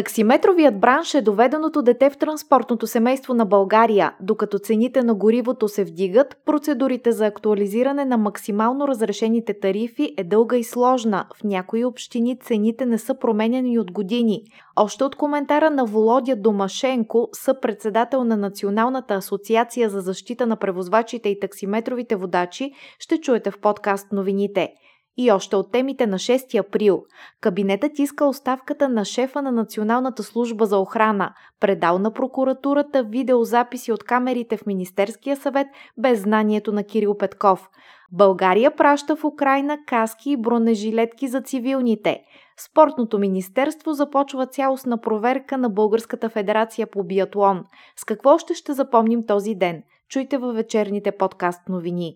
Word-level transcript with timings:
Таксиметровият 0.00 0.80
бранш 0.80 1.14
е 1.14 1.22
доведеното 1.22 1.82
дете 1.82 2.10
в 2.10 2.16
транспортното 2.16 2.86
семейство 2.86 3.34
на 3.34 3.46
България. 3.46 4.14
Докато 4.20 4.58
цените 4.58 5.02
на 5.02 5.14
горивото 5.14 5.68
се 5.68 5.84
вдигат, 5.84 6.36
процедурите 6.46 7.12
за 7.12 7.26
актуализиране 7.26 8.04
на 8.04 8.16
максимално 8.16 8.88
разрешените 8.88 9.60
тарифи 9.60 10.14
е 10.16 10.24
дълга 10.24 10.56
и 10.56 10.64
сложна. 10.64 11.26
В 11.36 11.44
някои 11.44 11.84
общини 11.84 12.38
цените 12.38 12.86
не 12.86 12.98
са 12.98 13.14
променени 13.14 13.78
от 13.78 13.92
години. 13.92 14.42
Още 14.76 15.04
от 15.04 15.16
коментара 15.16 15.70
на 15.70 15.84
Володя 15.84 16.36
Домашенко, 16.36 17.28
съпредседател 17.32 18.24
на 18.24 18.36
Националната 18.36 19.14
асоциация 19.14 19.90
за 19.90 20.00
защита 20.00 20.46
на 20.46 20.56
превозвачите 20.56 21.28
и 21.28 21.40
таксиметровите 21.40 22.16
водачи, 22.16 22.72
ще 22.98 23.20
чуете 23.20 23.50
в 23.50 23.58
подкаст 23.58 24.12
новините. 24.12 24.68
И 25.16 25.32
още 25.32 25.56
от 25.56 25.72
темите 25.72 26.06
на 26.06 26.18
6 26.18 26.60
април. 26.60 27.02
Кабинетът 27.40 27.98
иска 27.98 28.24
оставката 28.24 28.88
на 28.88 29.04
шефа 29.04 29.42
на 29.42 29.52
Националната 29.52 30.22
служба 30.22 30.66
за 30.66 30.78
охрана, 30.78 31.34
предал 31.60 31.98
на 31.98 32.12
прокуратурата 32.12 33.04
видеозаписи 33.04 33.92
от 33.92 34.04
камерите 34.04 34.56
в 34.56 34.66
Министерския 34.66 35.36
съвет 35.36 35.66
без 35.98 36.20
знанието 36.20 36.72
на 36.72 36.84
Кирил 36.84 37.16
Петков. 37.18 37.68
България 38.12 38.76
праща 38.76 39.16
в 39.16 39.24
Украина 39.24 39.78
каски 39.86 40.30
и 40.30 40.36
бронежилетки 40.36 41.28
за 41.28 41.40
цивилните. 41.40 42.20
Спортното 42.64 43.18
министерство 43.18 43.92
започва 43.92 44.46
цялостна 44.46 45.00
проверка 45.00 45.58
на 45.58 45.70
Българската 45.70 46.28
федерация 46.28 46.86
по 46.86 47.04
биатлон. 47.04 47.64
С 47.96 48.04
какво 48.04 48.38
ще 48.38 48.54
ще 48.54 48.72
запомним 48.72 49.26
този 49.26 49.54
ден? 49.54 49.82
Чуйте 50.08 50.38
във 50.38 50.54
вечерните 50.54 51.12
подкаст 51.12 51.68
новини. 51.68 52.14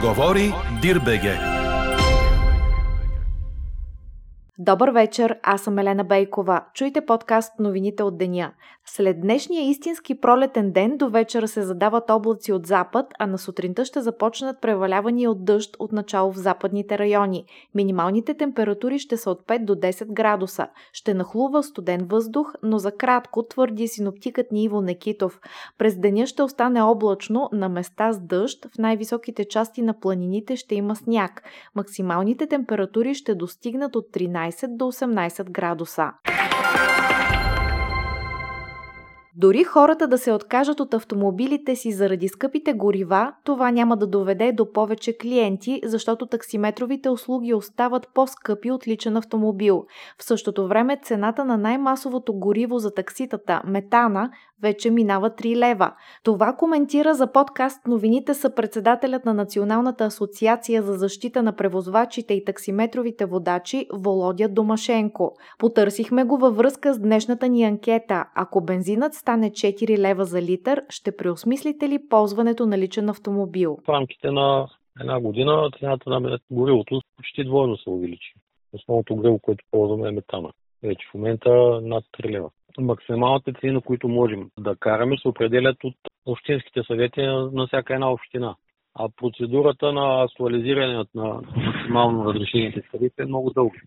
Говори 0.00 0.52
Дирбеге. 0.82 1.53
Добър 4.58 4.90
вечер, 4.90 5.38
аз 5.42 5.62
съм 5.62 5.78
Елена 5.78 6.04
Бейкова. 6.04 6.64
Чуйте 6.74 7.06
подкаст 7.06 7.52
новините 7.58 8.02
от 8.02 8.18
деня. 8.18 8.52
След 8.86 9.20
днешния 9.20 9.68
истински 9.68 10.20
пролетен 10.20 10.72
ден 10.72 10.96
до 10.96 11.10
вечера 11.10 11.48
се 11.48 11.62
задават 11.62 12.10
облаци 12.10 12.52
от 12.52 12.66
запад, 12.66 13.06
а 13.18 13.26
на 13.26 13.38
сутринта 13.38 13.84
ще 13.84 14.00
започнат 14.00 14.60
превалявания 14.60 15.30
от 15.30 15.44
дъжд 15.44 15.76
от 15.78 15.92
начало 15.92 16.32
в 16.32 16.38
западните 16.38 16.98
райони. 16.98 17.44
Минималните 17.74 18.34
температури 18.34 18.98
ще 18.98 19.16
са 19.16 19.30
от 19.30 19.46
5 19.46 19.64
до 19.64 19.74
10 19.74 20.12
градуса. 20.12 20.68
Ще 20.92 21.14
нахлува 21.14 21.62
студен 21.62 22.06
въздух, 22.10 22.54
но 22.62 22.78
за 22.78 22.92
кратко 22.92 23.42
твърди 23.42 23.88
синоптикът 23.88 24.52
ни 24.52 24.64
Иво 24.64 24.80
Некитов. 24.80 25.40
През 25.78 25.98
деня 25.98 26.26
ще 26.26 26.42
остане 26.42 26.82
облачно, 26.82 27.48
на 27.52 27.68
места 27.68 28.12
с 28.12 28.20
дъжд, 28.20 28.66
в 28.74 28.78
най-високите 28.78 29.44
части 29.44 29.82
на 29.82 30.00
планините 30.00 30.56
ще 30.56 30.74
има 30.74 30.96
сняг. 30.96 31.42
Максималните 31.74 32.46
температури 32.46 33.14
ще 33.14 33.34
достигнат 33.34 33.96
от 33.96 34.06
13 34.12 34.43
до 34.76 34.86
18 34.86 35.48
градуса. 35.48 36.12
Дори 39.36 39.64
хората 39.64 40.08
да 40.08 40.18
се 40.18 40.32
откажат 40.32 40.80
от 40.80 40.94
автомобилите 40.94 41.76
си 41.76 41.92
заради 41.92 42.28
скъпите 42.28 42.72
горива, 42.72 43.32
това 43.44 43.70
няма 43.70 43.96
да 43.96 44.06
доведе 44.06 44.52
до 44.52 44.72
повече 44.72 45.18
клиенти, 45.18 45.80
защото 45.84 46.26
таксиметровите 46.26 47.08
услуги 47.08 47.54
остават 47.54 48.08
по-скъпи 48.14 48.70
от 48.70 48.88
личен 48.88 49.16
автомобил. 49.16 49.84
В 50.18 50.24
същото 50.24 50.68
време 50.68 51.00
цената 51.02 51.44
на 51.44 51.56
най-масовото 51.56 52.34
гориво 52.34 52.78
за 52.78 52.94
такситата– 52.94 53.62
метана, 53.66 54.30
вече 54.62 54.90
минава 54.90 55.30
3 55.30 55.56
лева. 55.56 55.92
Това 56.22 56.52
коментира 56.52 57.14
за 57.14 57.32
подкаст 57.32 57.86
новините 57.86 58.34
са 58.34 58.50
председателят 58.50 59.24
на 59.24 59.34
Националната 59.34 60.04
асоциация 60.04 60.82
за 60.82 60.92
защита 60.92 61.42
на 61.42 61.52
превозвачите 61.52 62.34
и 62.34 62.44
таксиметровите 62.44 63.26
водачи 63.26 63.86
Володя 63.92 64.48
Домашенко. 64.48 65.32
Потърсихме 65.58 66.24
го 66.24 66.36
във 66.36 66.56
връзка 66.56 66.94
с 66.94 66.98
днешната 66.98 67.48
ни 67.48 67.64
анкета. 67.64 68.24
Ако 68.34 68.60
бензинът 68.60 69.14
стане 69.24 69.50
4 69.50 69.98
лева 69.98 70.24
за 70.24 70.42
литър, 70.42 70.82
ще 70.88 71.16
преосмислите 71.16 71.88
ли 71.88 71.98
ползването 72.10 72.66
на 72.66 72.78
личен 72.78 73.08
автомобил? 73.08 73.78
В 73.84 73.88
рамките 73.88 74.30
на 74.30 74.68
една 75.00 75.20
година 75.20 75.70
цената 75.78 76.10
на 76.10 76.38
горивото 76.50 77.00
почти 77.16 77.44
двойно 77.44 77.76
се 77.76 77.90
увеличи. 77.90 78.32
Основното 78.72 79.16
гориво, 79.16 79.38
което 79.38 79.64
ползваме 79.70 80.08
е 80.08 80.12
метана. 80.12 80.50
Вече 80.82 81.06
в 81.10 81.14
момента 81.14 81.50
над 81.82 82.04
3 82.18 82.30
лева. 82.30 82.50
Максималните 82.78 83.52
цени, 83.60 83.72
на 83.72 83.80
които 83.80 84.08
можем 84.08 84.50
да 84.58 84.76
караме, 84.76 85.16
се 85.18 85.28
определят 85.28 85.84
от 85.84 85.94
общинските 86.26 86.82
съвети 86.86 87.20
на 87.52 87.66
всяка 87.66 87.94
една 87.94 88.12
община. 88.12 88.54
А 88.94 89.08
процедурата 89.16 89.92
на 89.92 90.22
актуализиране 90.22 91.04
на 91.14 91.40
максимално 91.56 92.34
разрешените 92.34 92.82
тарифи 92.92 93.14
е 93.20 93.24
много 93.24 93.50
дълга. 93.50 93.78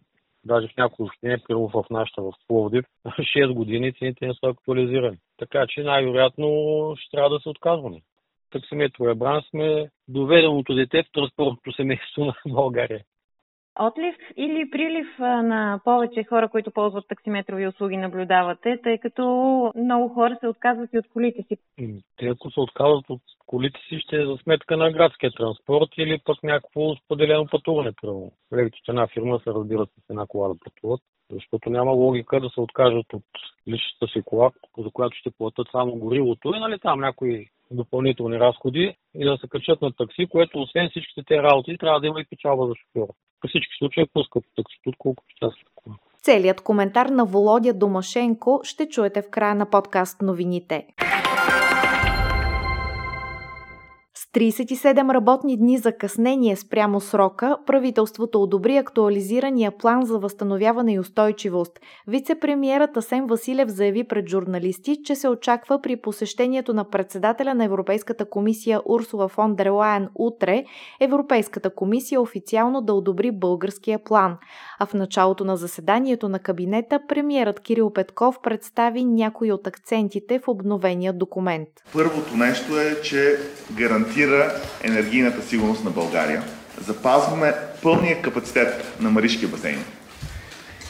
Даже 0.45 0.67
в 0.67 0.77
някои 0.77 1.05
общини, 1.05 1.35
първо 1.47 1.67
в 1.67 1.83
нашата 1.89 2.21
в 2.21 2.31
Пловдив, 2.47 2.85
6 3.07 3.53
години 3.53 3.93
цените 3.93 4.27
не 4.27 4.33
са 4.33 4.49
актуализирани. 4.49 5.17
Така 5.37 5.65
че 5.69 5.83
най-вероятно 5.83 6.47
ще 6.97 7.11
трябва 7.11 7.29
да 7.29 7.39
се 7.39 7.49
отказваме. 7.49 8.01
Таксиметровия 8.51 9.15
бранш 9.15 9.45
сме 9.49 9.89
доведеното 10.07 10.75
дете 10.75 11.03
в 11.03 11.11
транспортното 11.13 11.71
семейство 11.71 12.25
на 12.25 12.33
България 12.53 13.03
отлив 13.79 14.15
или 14.37 14.69
прилив 14.69 15.19
на 15.19 15.79
повече 15.83 16.23
хора, 16.23 16.49
които 16.49 16.71
ползват 16.71 17.07
таксиметрови 17.07 17.67
услуги, 17.67 17.97
наблюдавате, 17.97 18.79
тъй 18.83 18.97
като 18.97 19.23
много 19.75 20.09
хора 20.09 20.37
се 20.39 20.47
отказват 20.47 20.89
и 20.93 20.97
от 20.97 21.07
колите 21.13 21.43
си? 21.43 21.57
Те, 22.17 22.25
ако 22.25 22.51
се 22.51 22.59
отказват 22.59 23.09
от 23.09 23.21
колите 23.45 23.79
си, 23.89 23.99
ще 23.99 24.21
е 24.21 24.25
за 24.25 24.37
сметка 24.43 24.77
на 24.77 24.91
градския 24.91 25.31
транспорт 25.31 25.89
или 25.97 26.19
пък 26.25 26.43
някакво 26.43 26.95
споделено 26.95 27.47
пътуване. 27.51 27.91
Колегите 28.49 28.77
от 28.81 28.89
една 28.89 29.07
фирма 29.07 29.39
се 29.39 29.49
разбират 29.49 29.89
с 29.89 30.09
една 30.09 30.25
кола 30.27 30.47
да 30.47 30.55
пътуват, 30.63 31.01
защото 31.31 31.69
няма 31.69 31.91
логика 31.91 32.39
да 32.39 32.49
се 32.49 32.61
откажат 32.61 33.13
от 33.13 33.23
личната 33.67 34.07
си 34.13 34.21
кола, 34.25 34.51
за 34.77 34.89
която 34.93 35.17
ще 35.17 35.31
платят 35.37 35.67
само 35.71 35.95
горивото 35.95 36.53
и 36.55 36.59
нали 36.59 36.79
там 36.79 36.99
някои 36.99 37.47
допълнителни 37.71 38.39
разходи 38.39 38.95
и 39.15 39.25
да 39.25 39.37
се 39.41 39.47
качат 39.47 39.81
на 39.81 39.91
такси, 39.91 40.27
което 40.29 40.61
освен 40.61 40.89
всичките 40.89 41.23
тези 41.27 41.39
работи 41.39 41.77
трябва 41.77 41.99
да 41.99 42.07
има 42.07 42.21
и 42.21 42.25
печалба 42.29 42.67
за 42.67 42.73
шофьора. 42.75 43.13
По 43.41 43.47
всички 43.47 43.73
случаи 43.77 44.03
е 44.03 44.07
по-скъпо 44.13 44.47
таксито, 44.55 44.89
отколкото 44.89 45.35
част. 45.35 45.57
Целият 46.21 46.61
коментар 46.61 47.05
на 47.05 47.25
Володя 47.25 47.73
Домашенко 47.73 48.61
ще 48.63 48.89
чуете 48.89 49.21
в 49.21 49.29
края 49.29 49.55
на 49.55 49.69
подкаст 49.69 50.21
новините. 50.21 50.87
37 54.35 55.13
работни 55.13 55.57
дни 55.57 55.77
закъснение 55.77 56.55
спрямо 56.55 57.01
срока, 57.01 57.57
правителството 57.65 58.43
одобри 58.43 58.77
актуализирания 58.77 59.71
план 59.77 60.05
за 60.05 60.19
възстановяване 60.19 60.93
и 60.93 60.99
устойчивост. 60.99 61.79
Вице-премьерът 62.07 62.97
Асен 62.97 63.27
Василев 63.27 63.69
заяви 63.69 64.03
пред 64.03 64.29
журналисти, 64.29 64.97
че 65.03 65.15
се 65.15 65.29
очаква 65.29 65.81
при 65.81 65.95
посещението 65.95 66.73
на 66.73 66.89
председателя 66.89 67.55
на 67.55 67.65
Европейската 67.65 68.29
комисия 68.29 68.81
Урсула 68.85 69.27
фон 69.27 69.55
дер 69.55 69.67
Лайен 69.67 70.09
утре, 70.15 70.63
Европейската 70.99 71.69
комисия 71.69 72.21
официално 72.21 72.81
да 72.81 72.93
одобри 72.93 73.31
българския 73.31 74.03
план. 74.03 74.37
А 74.79 74.85
в 74.85 74.93
началото 74.93 75.45
на 75.45 75.57
заседанието 75.57 76.29
на 76.29 76.39
кабинета 76.39 76.99
премьерът 77.07 77.59
Кирил 77.59 77.93
Петков 77.93 78.35
представи 78.43 79.05
някои 79.05 79.51
от 79.51 79.67
акцентите 79.67 80.39
в 80.39 80.47
обновения 80.47 81.13
документ. 81.13 81.69
Първото 81.93 82.37
нещо 82.37 82.79
е, 82.79 83.01
че 83.01 83.37
гарантира 83.77 84.16
гарантира 84.17 84.61
енергийната 84.83 85.47
сигурност 85.47 85.83
на 85.83 85.91
България. 85.91 86.43
Запазваме 86.87 87.53
пълния 87.81 88.21
капацитет 88.21 88.95
на 88.99 89.09
Маришкия 89.09 89.49
басейн. 89.49 89.83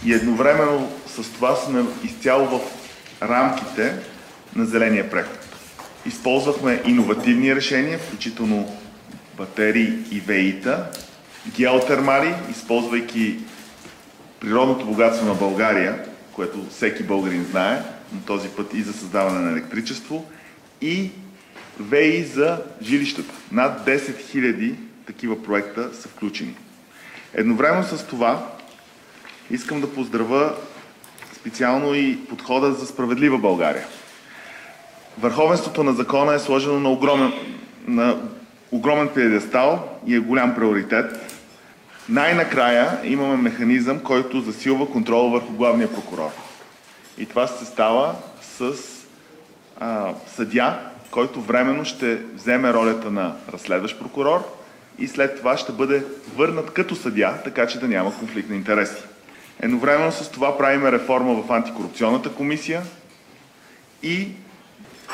И 0.06 0.14
едновременно 0.14 0.92
с 1.08 1.34
това 1.34 1.56
сме 1.56 1.84
изцяло 2.04 2.48
в 2.48 2.62
рамките 3.22 3.94
на 4.56 4.66
зеления 4.66 5.10
преход. 5.10 5.40
Използвахме 6.06 6.82
иновативни 6.86 7.56
решения, 7.56 8.00
включително 8.00 8.78
батерии 9.38 9.94
и 10.12 10.20
ВИ-та, 10.20 10.90
геотермали, 11.58 12.34
използвайки 12.52 13.38
природното 14.40 14.86
богатство 14.86 15.28
на 15.28 15.34
България, 15.34 16.06
което 16.34 16.70
всеки 16.70 17.04
българин 17.04 17.46
знае, 17.52 17.82
на 18.14 18.22
този 18.26 18.50
път 18.50 18.74
и 18.74 18.82
за 18.82 18.94
създаване 18.94 19.40
на 19.40 19.52
електричество, 19.52 20.26
и 20.82 21.12
ВИ 21.80 22.24
за 22.24 22.62
жилищата. 22.82 23.34
Над 23.52 23.86
10 23.86 23.98
000 23.98 24.76
такива 25.08 25.44
проекта 25.44 25.90
са 25.94 26.08
включени. 26.08 26.56
Едновременно 27.34 27.84
с 27.84 28.08
това 28.08 28.48
искам 29.52 29.82
да 29.82 29.94
поздравя 29.94 30.56
специално 31.34 31.96
и 31.96 32.20
подхода 32.30 32.74
за 32.74 32.86
справедлива 32.86 33.38
България. 33.38 33.86
Върховенството 35.20 35.84
на 35.84 35.94
закона 35.94 36.34
е 36.34 36.40
сложено 36.40 36.80
на 36.80 36.90
огромен, 36.90 37.34
на 37.88 38.18
огромен 38.72 39.10
пиедестал 39.16 40.00
и 40.06 40.16
е 40.16 40.20
голям 40.20 40.56
приоритет. 40.56 41.34
Най-накрая 42.10 43.00
имаме 43.04 43.38
механизъм, 43.38 44.00
който 44.00 44.42
засилва 44.42 44.90
контрола 44.90 45.30
върху 45.30 45.54
главния 45.54 45.94
прокурор. 45.94 46.32
И 47.18 47.26
това 47.26 47.48
се 47.48 47.66
става 47.66 48.16
с 48.42 48.74
а, 49.80 50.14
съдя, 50.36 50.80
който 51.18 51.42
временно 51.42 51.86
ще 51.86 52.16
вземе 52.16 52.74
ролята 52.74 53.12
на 53.12 53.36
разследващ 53.54 54.00
прокурор 54.00 54.56
и 55.00 55.08
след 55.08 55.38
това 55.38 55.58
ще 55.58 55.72
бъде 55.72 56.04
върнат 56.36 56.72
като 56.74 56.96
съдя, 56.96 57.34
така 57.44 57.68
че 57.68 57.80
да 57.80 57.88
няма 57.88 58.16
конфликт 58.20 58.50
на 58.50 58.56
интереси. 58.56 59.04
Едновременно 59.60 60.12
с 60.12 60.32
това 60.32 60.58
правиме 60.58 60.92
реформа 60.92 61.44
в 61.44 61.52
антикорупционната 61.52 62.34
комисия 62.34 62.82
и 64.04 64.28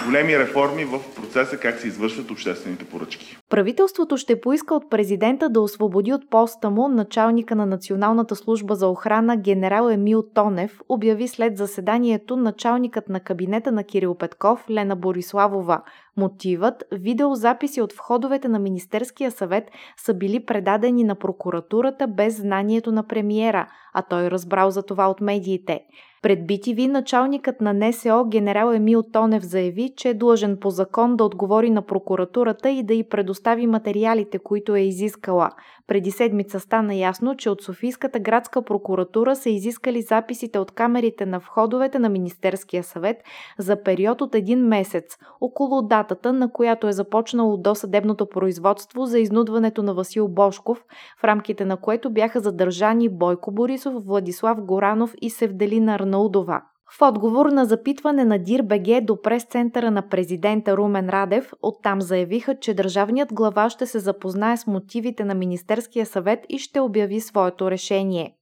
големи 0.06 0.40
реформи 0.40 0.86
в 0.86 1.00
процеса 1.16 1.57
как 1.57 1.80
се 1.80 1.88
извършват 1.88 2.31
обществените 2.31 2.86
поръчки. 2.86 3.38
Правителството 3.50 4.18
ще 4.18 4.42
поиска 4.42 4.75
от 4.75 4.90
президента 4.90 5.50
да 5.50 5.62
освободи 5.62 6.13
от 6.13 6.30
поста 6.30 6.69
му 6.69 6.88
началника 6.88 7.56
на 7.56 7.66
Националната 7.66 8.36
служба 8.36 8.75
за 8.75 8.88
охрана 8.88 9.38
генерал 9.38 9.90
Емил 9.90 10.24
Тонев, 10.34 10.81
обяви 10.90 11.28
след 11.28 11.57
заседанието 11.57 12.38
началникът 12.38 13.10
на 13.10 13.19
кабинета 13.19 13.72
на 13.72 13.84
Кирил 13.84 14.16
Петков 14.16 14.69
Лена 14.69 14.95
Бориславова. 14.95 15.81
Мотивът– 16.18 16.83
видеозаписи 16.92 17.81
от 17.81 17.94
входовете 17.94 18.48
на 18.48 18.60
Министерския 18.60 19.31
съвет 19.31 19.71
са 19.98 20.13
били 20.13 20.45
предадени 20.45 21.04
на 21.04 21.15
прокуратурата 21.15 22.07
без 22.07 22.38
знанието 22.38 22.92
на 22.92 23.07
премиера, 23.07 23.68
а 23.94 24.01
той 24.01 24.31
разбрал 24.31 24.71
за 24.71 24.83
това 24.83 25.10
от 25.10 25.21
медиите. 25.21 25.81
Пред 26.24 26.39
BTV 26.39 26.88
началникът 26.88 27.62
на 27.62 27.74
НСО 27.74 28.25
генерал 28.25 28.74
Емил 28.74 29.04
Тонев 29.04 29.44
заяви, 29.44 29.94
че 29.98 30.10
е 30.10 30.13
длъжен 30.13 30.57
по 30.62 30.69
закон 30.69 31.15
да 31.15 31.24
отговори 31.24 31.69
на 31.69 31.81
прокуратурата 31.81 32.69
и 32.69 32.83
да 32.83 32.94
й 32.94 33.10
предостави 33.10 33.68
материалите, 33.68 34.39
които 34.39 34.75
е 34.75 34.81
изискала. 34.81 35.50
Преди 35.88 36.12
седмица 36.12 36.60
стана 36.60 36.95
ясно, 36.95 37.36
че 37.36 37.50
от 37.50 37.62
Софийската 37.62 38.19
градска 38.19 38.62
прокуратура 38.62 39.36
са 39.36 39.50
изискали 39.50 40.01
записите 40.01 40.60
от 40.60 40.71
камерите 40.71 41.25
на 41.25 41.39
входовете 41.39 42.00
на 42.00 42.10
Министерския 42.10 42.83
съвет 42.83 43.18
за 43.60 43.83
период 43.83 44.21
от 44.21 44.36
един 44.36 44.60
месец, 44.60 45.18
около 45.42 45.81
датата, 46.03 46.33
на 46.33 46.51
която 46.51 46.88
е 46.88 46.91
започнало 46.91 47.57
досъдебното 47.57 48.25
производство 48.25 49.05
за 49.05 49.19
изнудването 49.19 49.83
на 49.83 49.94
Васил 49.94 50.27
Бошков, 50.27 50.85
в 51.19 51.23
рамките 51.23 51.65
на 51.65 51.77
което 51.77 52.09
бяха 52.09 52.39
задържани 52.39 53.09
Бойко 53.09 53.51
Борисов, 53.51 54.05
Владислав 54.05 54.61
Горанов 54.61 55.13
и 55.21 55.29
Севделина 55.29 55.95
Арнаудова. 55.95 56.61
В 56.97 57.01
отговор 57.01 57.45
на 57.45 57.65
запитване 57.65 58.25
на 58.25 58.39
ДИР-БГ 58.39 59.05
до 59.05 59.21
прес-центъра 59.21 59.91
на 59.91 60.09
президента 60.09 60.77
Румен 60.77 61.09
Радев, 61.09 61.53
оттам 61.61 62.01
заявиха, 62.01 62.59
че 62.59 62.73
държавният 62.73 63.33
глава 63.33 63.69
ще 63.69 63.85
се 63.85 64.00
запознае 64.00 64.57
с 64.57 64.67
мотивите 64.67 65.25
на 65.25 65.33
Министерския 65.33 66.05
съвет 66.05 66.39
и 66.50 66.57
ще 66.57 66.79
обяви 66.79 67.19
своето 67.19 67.71
решение. 67.71 68.35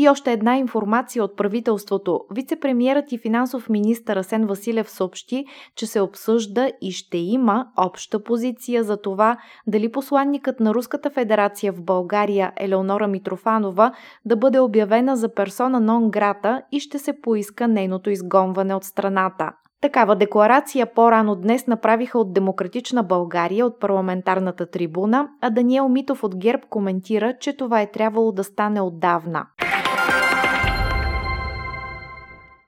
И 0.00 0.08
още 0.08 0.32
една 0.32 0.56
информация 0.56 1.24
от 1.24 1.36
правителството. 1.36 2.20
Вицепремьерът 2.30 3.12
и 3.12 3.18
финансов 3.18 3.68
министър 3.68 4.16
Асен 4.16 4.46
Василев 4.46 4.90
съобщи, 4.90 5.44
че 5.76 5.86
се 5.86 6.00
обсъжда 6.00 6.70
и 6.80 6.92
ще 6.92 7.18
има 7.18 7.66
обща 7.76 8.24
позиция 8.24 8.84
за 8.84 8.96
това 8.96 9.36
дали 9.66 9.92
посланникът 9.92 10.60
на 10.60 10.74
Руската 10.74 11.10
федерация 11.10 11.72
в 11.72 11.82
България 11.82 12.52
Елеонора 12.56 13.06
Митрофанова 13.06 13.92
да 14.24 14.36
бъде 14.36 14.60
обявена 14.60 15.16
за 15.16 15.34
персона 15.34 15.80
нон 15.80 16.10
грата 16.10 16.62
и 16.72 16.80
ще 16.80 16.98
се 16.98 17.20
поиска 17.20 17.68
нейното 17.68 18.10
изгонване 18.10 18.74
от 18.74 18.84
страната. 18.84 19.52
Такава 19.80 20.16
декларация 20.16 20.94
по-рано 20.94 21.34
днес 21.36 21.66
направиха 21.66 22.18
от 22.18 22.32
Демократична 22.32 23.02
България 23.02 23.66
от 23.66 23.80
парламентарната 23.80 24.66
трибуна, 24.70 25.28
а 25.40 25.50
Даниел 25.50 25.88
Митов 25.88 26.24
от 26.24 26.36
ГЕРБ 26.36 26.62
коментира, 26.70 27.34
че 27.40 27.56
това 27.56 27.80
е 27.80 27.90
трябвало 27.90 28.32
да 28.32 28.44
стане 28.44 28.80
отдавна. 28.80 29.46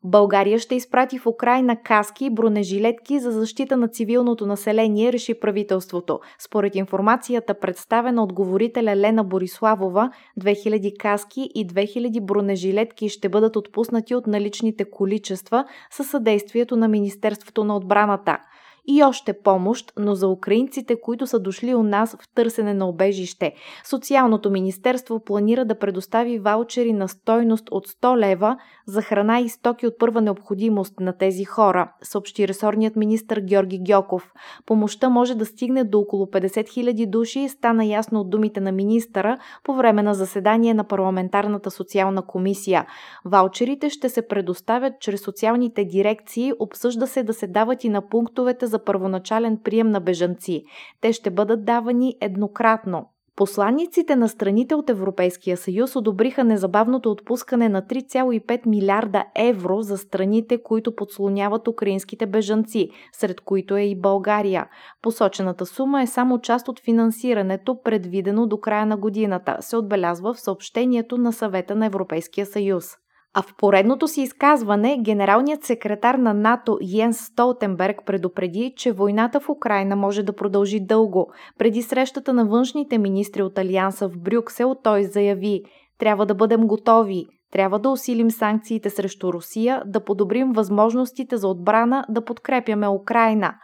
България 0.05 0.59
ще 0.59 0.75
изпрати 0.75 1.19
в 1.19 1.27
Украина 1.27 1.77
каски 1.83 2.25
и 2.25 2.31
бронежилетки 2.31 3.21
за 3.21 3.31
защита 3.31 3.77
на 3.77 3.89
цивилното 3.89 4.47
население, 4.47 5.13
реши 5.13 5.41
правителството. 5.41 6.21
Според 6.39 6.75
информацията, 6.75 7.55
представена 7.55 8.23
от 8.23 8.33
говорителя 8.33 8.97
Лена 8.97 9.25
Бориславова, 9.25 10.11
2000 10.41 10.99
каски 10.99 11.51
и 11.55 11.67
2000 11.67 12.21
бронежилетки 12.21 13.09
ще 13.09 13.29
бъдат 13.29 13.57
отпуснати 13.57 14.15
от 14.15 14.27
наличните 14.27 14.85
количества 14.85 15.65
със 15.91 16.11
съдействието 16.11 16.77
на 16.77 16.89
Министерството 16.89 17.65
на 17.65 17.77
отбраната 17.77 18.39
и 18.87 19.03
още 19.03 19.33
помощ, 19.33 19.93
но 19.99 20.15
за 20.15 20.29
украинците, 20.29 21.01
които 21.01 21.27
са 21.27 21.39
дошли 21.39 21.75
у 21.75 21.83
нас 21.83 22.17
в 22.23 22.35
търсене 22.35 22.75
на 22.75 22.89
обежище. 22.89 23.55
Социалното 23.85 24.51
министерство 24.51 25.21
планира 25.25 25.65
да 25.65 25.79
предостави 25.79 26.39
ваучери 26.39 26.93
на 26.93 27.09
стойност 27.09 27.69
от 27.71 27.89
100 27.89 28.19
лева 28.19 28.57
за 28.87 29.03
храна 29.03 29.41
и 29.41 29.49
стоки 29.49 29.87
от 29.87 29.99
първа 29.99 30.21
необходимост 30.21 31.01
на 31.01 31.13
тези 31.13 31.45
хора, 31.45 31.93
съобщи 32.03 32.49
ресорният 32.49 32.97
министр 32.97 33.41
Георги 33.41 33.81
Гьоков. 33.89 34.33
Помощта 34.67 35.09
може 35.09 35.35
да 35.35 35.47
стигне 35.47 35.85
до 35.85 35.99
около 35.99 36.27
50 36.27 36.47
000 36.47 37.11
души, 37.11 37.49
стана 37.49 37.85
ясно 37.85 38.21
от 38.21 38.31
думите 38.31 38.61
на 38.61 38.73
министъра 38.73 39.39
по 39.65 39.75
време 39.75 40.03
на 40.03 40.15
заседание 40.15 40.75
на 40.75 40.85
парламентарната 40.85 41.71
социална 41.71 42.23
комисия. 42.23 42.87
Ваучерите 43.25 43.91
ще 43.91 44.09
се 44.09 44.29
предоставят 44.29 44.93
чрез 45.01 45.23
социалните 45.23 45.85
дирекции, 45.85 46.53
обсъжда 46.59 47.07
се 47.07 47.23
да 47.23 47.35
се 47.35 47.47
дават 47.47 47.85
и 47.85 47.89
на 47.89 48.09
пунктовете 48.09 48.67
за 48.71 48.85
първоначален 48.85 49.59
прием 49.65 49.91
на 49.91 50.01
бежанци. 50.01 50.63
Те 51.01 51.13
ще 51.13 51.31
бъдат 51.31 51.65
давани 51.65 52.17
еднократно. 52.21 53.07
Посланниците 53.41 54.17
на 54.17 54.29
страните 54.29 54.75
от 54.75 54.91
Европейския 54.91 55.57
съюз 55.57 55.97
одобриха 55.97 56.45
незабавното 56.45 57.11
отпускане 57.11 57.69
на 57.69 57.83
3,5 57.83 58.67
милиарда 58.67 59.25
евро 59.37 59.83
за 59.83 59.99
страните, 59.99 60.63
които 60.63 60.95
подслоняват 60.95 61.69
украинските 61.69 62.27
бежанци, 62.27 62.89
сред 63.13 63.41
които 63.41 63.77
е 63.77 63.83
и 63.83 64.01
България. 64.01 64.69
Посочената 65.03 65.67
сума 65.67 66.03
е 66.03 66.07
само 66.07 66.39
част 66.39 66.69
от 66.69 66.81
финансирането, 66.81 67.83
предвидено 67.83 68.47
до 68.47 68.61
края 68.61 68.87
на 68.87 68.97
годината, 68.97 69.57
се 69.61 69.77
отбелязва 69.77 70.35
в 70.35 70.41
съобщението 70.41 71.19
на 71.19 71.33
съвета 71.33 71.75
на 71.75 71.87
Европейския 71.87 72.47
съюз. 72.47 72.97
А 73.35 73.43
в 73.43 73.55
поредното 73.59 74.09
си 74.09 74.23
изказване 74.23 74.99
генералният 75.01 75.65
секретар 75.65 76.15
на 76.15 76.35
НАТО 76.35 76.79
Йенс 76.83 77.19
Столтенберг 77.19 77.97
предупреди, 78.07 78.75
че 78.77 78.93
войната 78.93 79.41
в 79.41 79.49
Украина 79.49 79.97
може 79.97 80.23
да 80.23 80.33
продължи 80.33 80.81
дълго. 80.81 81.33
Преди 81.59 81.83
срещата 81.83 82.33
на 82.33 82.45
външните 82.47 82.99
министри 82.99 83.43
от 83.43 83.59
Алианса 83.59 84.09
в 84.09 84.19
Брюксел 84.19 84.77
той 84.83 85.05
заяви 85.05 85.63
«Трябва 85.99 86.27
да 86.27 86.35
бъдем 86.35 86.67
готови. 86.67 87.27
Трябва 87.51 87.79
да 87.79 87.91
усилим 87.91 88.31
санкциите 88.31 88.91
срещу 88.91 89.33
Русия, 89.33 89.83
да 89.87 90.05
подобрим 90.05 90.53
възможностите 90.53 91.37
за 91.37 91.49
отбрана, 91.49 92.05
да 92.09 92.25
подкрепяме 92.25 92.89
Украина. 92.89 93.55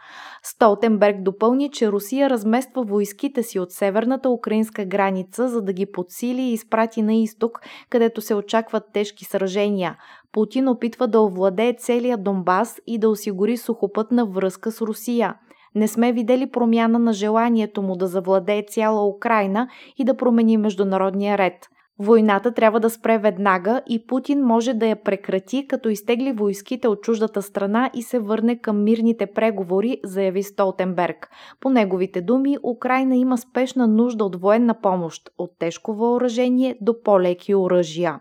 Столтенберг 0.43 1.21
допълни, 1.21 1.71
че 1.71 1.91
Русия 1.91 2.29
размества 2.29 2.83
войските 2.83 3.43
си 3.43 3.59
от 3.59 3.71
северната 3.71 4.29
украинска 4.29 4.85
граница, 4.85 5.47
за 5.47 5.61
да 5.61 5.73
ги 5.73 5.85
подсили 5.91 6.41
и 6.41 6.53
изпрати 6.53 7.01
на 7.01 7.13
изток, 7.13 7.61
където 7.89 8.21
се 8.21 8.35
очакват 8.35 8.83
тежки 8.93 9.25
сражения. 9.25 9.97
Путин 10.31 10.67
опитва 10.67 11.07
да 11.07 11.21
овладее 11.21 11.73
целия 11.77 12.17
Донбас 12.17 12.79
и 12.87 12.97
да 12.97 13.09
осигури 13.09 13.57
сухопътна 13.57 14.25
връзка 14.25 14.71
с 14.71 14.81
Русия. 14.81 15.35
Не 15.75 15.87
сме 15.87 16.11
видели 16.11 16.51
промяна 16.51 16.99
на 16.99 17.13
желанието 17.13 17.81
му 17.81 17.95
да 17.95 18.07
завладее 18.07 18.65
цяла 18.67 19.07
Украина 19.07 19.67
и 19.97 20.03
да 20.03 20.17
промени 20.17 20.57
международния 20.57 21.37
ред. 21.37 21.69
Войната 21.99 22.53
трябва 22.53 22.79
да 22.79 22.89
спре 22.89 23.17
веднага 23.17 23.81
и 23.89 24.07
Путин 24.07 24.41
може 24.41 24.73
да 24.73 24.87
я 24.87 25.03
прекрати, 25.03 25.67
като 25.67 25.89
изтегли 25.89 26.31
войските 26.31 26.87
от 26.87 27.01
чуждата 27.01 27.41
страна 27.41 27.89
и 27.93 28.03
се 28.03 28.19
върне 28.19 28.61
към 28.61 28.83
мирните 28.83 29.25
преговори, 29.25 29.97
заяви 30.03 30.43
Столтенберг. 30.43 31.29
По 31.59 31.69
неговите 31.69 32.21
думи, 32.21 32.57
Украина 32.63 33.15
има 33.15 33.37
спешна 33.37 33.87
нужда 33.87 34.25
от 34.25 34.41
военна 34.41 34.81
помощ, 34.81 35.29
от 35.37 35.51
тежко 35.59 35.93
въоръжение 35.93 36.77
до 36.81 37.03
по-леки 37.03 37.55
оръжия. 37.55 38.19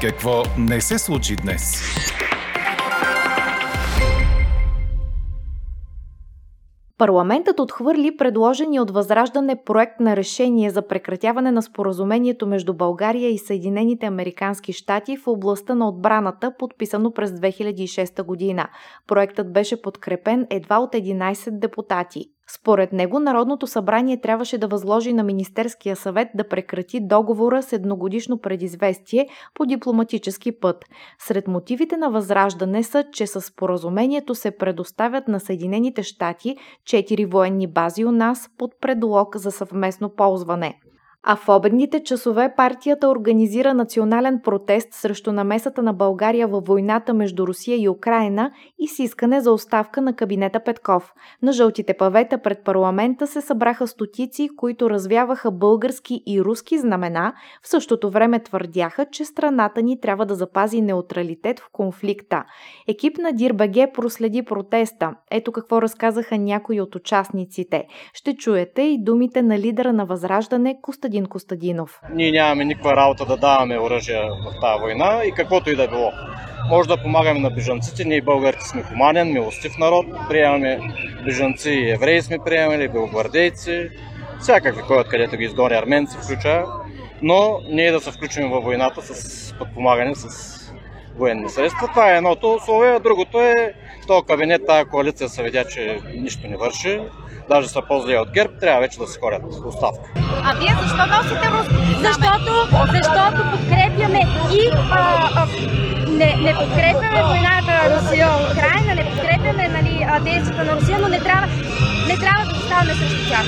Какво 0.00 0.42
не 0.58 0.80
се 0.80 0.98
случи 0.98 1.36
днес? 1.36 1.82
Парламентът 6.98 7.60
отхвърли 7.60 8.16
предложения 8.16 8.82
от 8.82 8.90
Възраждане 8.90 9.62
проект 9.64 10.00
на 10.00 10.16
решение 10.16 10.70
за 10.70 10.86
прекратяване 10.86 11.52
на 11.52 11.62
споразумението 11.62 12.46
между 12.46 12.74
България 12.74 13.30
и 13.30 13.38
Съединените 13.38 14.06
Американски 14.06 14.72
щати 14.72 15.16
в 15.16 15.26
областта 15.26 15.74
на 15.74 15.88
отбраната, 15.88 16.52
подписано 16.58 17.12
през 17.12 17.30
2006 17.30 18.22
година. 18.22 18.68
Проектът 19.06 19.52
беше 19.52 19.82
подкрепен 19.82 20.46
едва 20.50 20.78
от 20.78 20.92
11 20.92 21.58
депутати. 21.58 22.35
Според 22.50 22.92
него 22.92 23.20
Народното 23.20 23.66
събрание 23.66 24.20
трябваше 24.20 24.58
да 24.58 24.68
възложи 24.68 25.12
на 25.12 25.22
Министерския 25.22 25.96
съвет 25.96 26.28
да 26.34 26.48
прекрати 26.48 27.00
договора 27.00 27.62
с 27.62 27.72
едногодишно 27.72 28.38
предизвестие 28.38 29.28
по 29.54 29.66
дипломатически 29.66 30.60
път. 30.60 30.84
Сред 31.18 31.48
мотивите 31.48 31.96
на 31.96 32.10
възраждане 32.10 32.82
са, 32.82 33.04
че 33.12 33.26
с 33.26 33.40
споразумението 33.40 34.34
се 34.34 34.50
предоставят 34.50 35.28
на 35.28 35.40
Съединените 35.40 36.02
щати 36.02 36.56
четири 36.84 37.26
военни 37.26 37.66
бази 37.66 38.04
у 38.04 38.12
нас 38.12 38.50
под 38.58 38.70
предлог 38.80 39.36
за 39.36 39.50
съвместно 39.50 40.08
ползване. 40.08 40.80
А 41.28 41.36
в 41.36 41.48
обедните 41.48 42.02
часове 42.02 42.54
партията 42.56 43.08
организира 43.08 43.74
национален 43.74 44.40
протест 44.44 44.88
срещу 44.92 45.32
намесата 45.32 45.82
на 45.82 45.92
България 45.92 46.48
във 46.48 46.64
войната 46.64 47.14
между 47.14 47.46
Русия 47.46 47.76
и 47.76 47.88
Украина 47.88 48.50
и 48.78 48.88
с 48.88 48.98
искане 48.98 49.40
за 49.40 49.52
оставка 49.52 50.00
на 50.00 50.12
кабинета 50.12 50.60
Петков. 50.60 51.14
На 51.42 51.52
жълтите 51.52 51.94
павета 51.94 52.38
пред 52.38 52.64
парламента 52.64 53.26
се 53.26 53.40
събраха 53.40 53.86
стотици, 53.86 54.48
които 54.56 54.90
развяваха 54.90 55.50
български 55.50 56.22
и 56.26 56.42
руски 56.42 56.78
знамена, 56.78 57.34
в 57.62 57.68
същото 57.68 58.10
време 58.10 58.42
твърдяха, 58.42 59.06
че 59.06 59.24
страната 59.24 59.82
ни 59.82 60.00
трябва 60.00 60.26
да 60.26 60.34
запази 60.34 60.80
неутралитет 60.80 61.60
в 61.60 61.68
конфликта. 61.72 62.44
Екип 62.88 63.18
на 63.18 63.32
Дирбаге 63.32 63.90
проследи 63.94 64.42
протеста. 64.42 65.14
Ето 65.30 65.52
какво 65.52 65.82
разказаха 65.82 66.38
някои 66.38 66.80
от 66.80 66.94
участниците. 66.94 67.84
Ще 68.14 68.36
чуете 68.36 68.82
и 68.82 69.04
думите 69.04 69.42
на 69.42 69.58
лидера 69.58 69.92
на 69.92 70.06
Възраждане 70.06 70.80
Костадин 70.82 71.15
Костадин 71.24 71.26
Костадинов. 71.26 72.00
Ние 72.14 72.30
нямаме 72.30 72.64
никаква 72.64 72.96
работа 72.96 73.26
да 73.26 73.36
даваме 73.36 73.78
оръжие 73.78 74.22
в 74.22 74.60
тази 74.60 74.80
война 74.80 75.22
и 75.24 75.32
каквото 75.32 75.70
и 75.70 75.76
да 75.76 75.84
е 75.84 75.88
било. 75.88 76.12
Може 76.68 76.88
да 76.88 77.02
помагаме 77.02 77.40
на 77.40 77.50
бежанците. 77.50 78.04
Ние 78.04 78.22
българите 78.22 78.64
сме 78.64 78.82
хуманен, 78.82 79.32
милостив 79.32 79.78
народ. 79.78 80.06
Приемаме 80.28 80.80
бежанци 81.24 81.70
и 81.70 81.90
евреи 81.90 82.22
сме 82.22 82.38
приемали, 82.44 82.88
белогвардейци, 82.88 83.88
всякакви 84.40 84.82
ходят, 84.82 85.08
където 85.08 85.36
ги 85.36 85.44
изгони 85.44 85.74
арменци 85.74 86.16
включая. 86.24 86.64
Но 87.22 87.60
ние 87.70 87.92
да 87.92 88.00
се 88.00 88.12
включим 88.12 88.50
във 88.50 88.64
войната 88.64 89.02
с 89.02 89.52
подпомагане 89.58 90.14
с 90.14 90.56
военни 91.16 91.48
средства. 91.48 91.88
Това 91.88 92.12
е 92.12 92.16
едното 92.16 92.54
условие. 92.54 93.00
Другото 93.00 93.40
е, 93.40 93.74
този 94.06 94.26
кабинет, 94.26 94.66
тази 94.66 94.90
коалиция 94.90 95.28
се 95.28 95.42
видя, 95.42 95.64
че 95.64 96.00
нищо 96.14 96.48
не 96.48 96.56
върши 96.56 97.00
даже 97.48 97.68
са 97.68 97.82
по-зле 97.82 98.18
от 98.18 98.30
ГЕРБ, 98.30 98.52
трябва 98.60 98.80
вече 98.80 98.98
да 98.98 99.06
се 99.06 99.20
хорят 99.20 99.42
оставка. 99.64 100.10
А 100.44 100.54
вие 100.54 100.76
защо 100.82 101.06
носите 101.06 101.46
руски? 101.50 101.74
Защото, 102.02 102.52
защото 102.90 103.50
подкрепяме 103.50 104.20
и 104.52 104.70
а, 104.90 105.30
а, 105.36 105.46
не, 106.08 106.36
не 106.36 106.54
подкрепяме 106.54 107.22
войната 107.22 107.72
Русия-Украина, 107.90 108.94
не 108.94 109.04
подкрепяме 109.10 109.68
нали, 109.68 110.06
действията 110.24 110.64
на 110.64 110.76
Русия, 110.76 110.98
но 110.98 111.08
не 111.08 111.20
трябва, 111.20 111.46
не 112.08 112.16
трябва 112.16 112.44
да 112.44 112.56
оставаме 112.56 112.94
срещу 112.94 113.28
тях. 113.28 113.46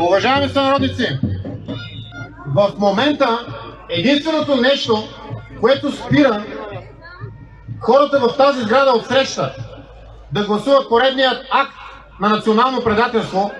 Уважаеми 0.00 0.48
сънародници, 0.48 1.18
в 2.46 2.72
момента 2.78 3.38
единственото 3.88 4.56
нещо, 4.56 5.04
което 5.60 5.92
спира 5.92 6.44
хората 7.84 8.20
в 8.20 8.36
тази 8.36 8.60
сграда 8.60 8.92
отсреща 8.92 9.52
да 10.32 10.44
гласуват 10.44 10.88
поредният 10.88 11.38
акт 11.50 11.72
на 12.20 12.28
национално 12.28 12.84
предателство, 12.84 13.50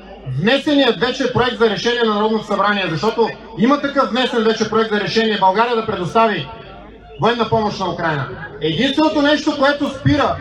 внесеният 0.40 1.00
вече 1.00 1.32
проект 1.32 1.58
за 1.58 1.70
решение 1.70 2.02
на 2.06 2.14
Народното 2.14 2.46
събрание, 2.46 2.86
защото 2.90 3.28
има 3.58 3.80
такъв 3.80 4.10
внесен 4.10 4.44
вече 4.44 4.70
проект 4.70 4.90
за 4.90 5.00
решение 5.00 5.38
България 5.40 5.76
да 5.76 5.86
предостави 5.86 6.48
военна 7.20 7.48
помощ 7.48 7.80
на 7.80 7.92
Украина. 7.92 8.28
Единственото 8.60 9.22
нещо, 9.22 9.56
което 9.58 9.88
спира 9.88 10.36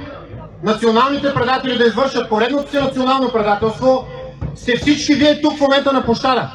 националните 0.64 1.34
предатели 1.34 1.78
да 1.78 1.86
извършат 1.86 2.30
поредното 2.30 2.70
си 2.70 2.78
национално 2.78 3.32
предателство, 3.32 4.06
сте 4.56 4.78
всички 4.78 5.14
вие 5.14 5.42
тук 5.42 5.58
в 5.58 5.62
момента 5.62 5.94
на 5.94 6.06
площада. 6.06 6.50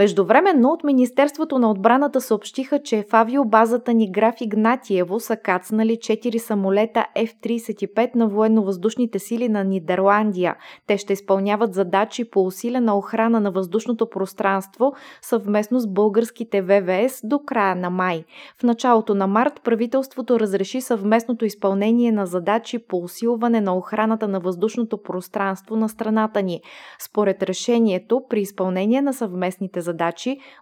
Междувременно 0.00 0.68
от 0.68 0.84
Министерството 0.84 1.58
на 1.58 1.70
отбраната 1.70 2.20
съобщиха, 2.20 2.82
че 2.82 3.04
в 3.10 3.14
авиобазата 3.14 3.94
ни 3.94 4.12
Граф 4.12 4.34
Игнатиево 4.40 5.20
са 5.20 5.36
кацнали 5.36 5.96
4 5.96 6.38
самолета 6.38 7.06
F-35 7.16 8.14
на 8.14 8.28
военно-въздушните 8.28 9.18
сили 9.18 9.48
на 9.48 9.64
Нидерландия. 9.64 10.56
Те 10.86 10.98
ще 10.98 11.12
изпълняват 11.12 11.74
задачи 11.74 12.30
по 12.30 12.44
усилена 12.44 12.96
охрана 12.96 13.40
на 13.40 13.50
въздушното 13.50 14.10
пространство 14.10 14.92
съвместно 15.22 15.80
с 15.80 15.86
българските 15.86 16.62
ВВС 16.62 17.20
до 17.24 17.38
края 17.38 17.76
на 17.76 17.90
май. 17.90 18.24
В 18.60 18.62
началото 18.62 19.14
на 19.14 19.26
март 19.26 19.60
правителството 19.64 20.40
разреши 20.40 20.80
съвместното 20.80 21.44
изпълнение 21.44 22.12
на 22.12 22.26
задачи 22.26 22.78
по 22.78 22.98
усилване 22.98 23.60
на 23.60 23.76
охраната 23.76 24.28
на 24.28 24.40
въздушното 24.40 25.02
пространство 25.02 25.76
на 25.76 25.88
страната 25.88 26.42
ни. 26.42 26.60
Според 26.98 27.42
решението, 27.42 28.22
при 28.28 28.40
изпълнение 28.40 29.02
на 29.02 29.12
съвместните 29.12 29.80
задачи, 29.80 29.89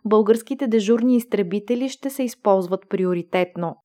българските 0.05 0.67
дежурни 0.67 1.17
изтребители 1.17 1.89
ще 1.89 2.11
се 2.11 2.23
използват 2.23 2.81
приоритетно. 2.89 3.77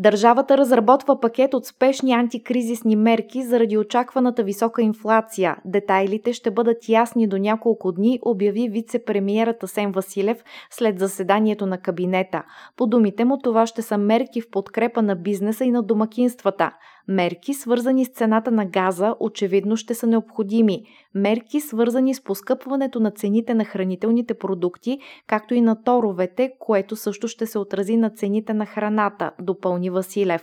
Държавата 0.00 0.58
разработва 0.58 1.20
пакет 1.20 1.54
от 1.54 1.66
спешни 1.66 2.12
антикризисни 2.12 2.96
мерки 2.96 3.42
заради 3.42 3.78
очакваната 3.78 4.42
висока 4.42 4.82
инфлация. 4.82 5.56
Детайлите 5.64 6.32
ще 6.32 6.50
бъдат 6.50 6.88
ясни 6.88 7.26
до 7.26 7.38
няколко 7.38 7.92
дни, 7.92 8.18
обяви 8.22 8.70
вице-премиерата 8.70 9.66
Сен 9.66 9.92
Василев 9.92 10.44
след 10.70 10.98
заседанието 10.98 11.66
на 11.66 11.78
кабинета. 11.78 12.42
По 12.76 12.86
думите 12.86 13.24
му 13.24 13.38
това 13.38 13.66
ще 13.66 13.82
са 13.82 13.98
мерки 13.98 14.40
в 14.40 14.50
подкрепа 14.50 15.02
на 15.02 15.16
бизнеса 15.16 15.64
и 15.64 15.70
на 15.70 15.82
домакинствата. 15.82 16.70
Мерки, 17.08 17.54
свързани 17.54 18.04
с 18.04 18.08
цената 18.08 18.50
на 18.50 18.66
газа, 18.66 19.14
очевидно 19.20 19.76
ще 19.76 19.94
са 19.94 20.06
необходими. 20.06 20.82
Мерки, 21.14 21.60
свързани 21.60 22.14
с 22.14 22.24
поскъпването 22.24 23.00
на 23.00 23.10
цените 23.10 23.54
на 23.54 23.64
хранителните 23.64 24.34
продукти, 24.34 24.98
както 25.26 25.54
и 25.54 25.60
на 25.60 25.82
торовете, 25.82 26.52
което 26.58 26.96
също 26.96 27.28
ще 27.28 27.46
се 27.46 27.58
отрази 27.58 27.96
на 27.96 28.10
цените 28.10 28.54
на 28.54 28.66
храната, 28.66 29.30
допълни 29.40 29.90
Василев. 29.90 30.42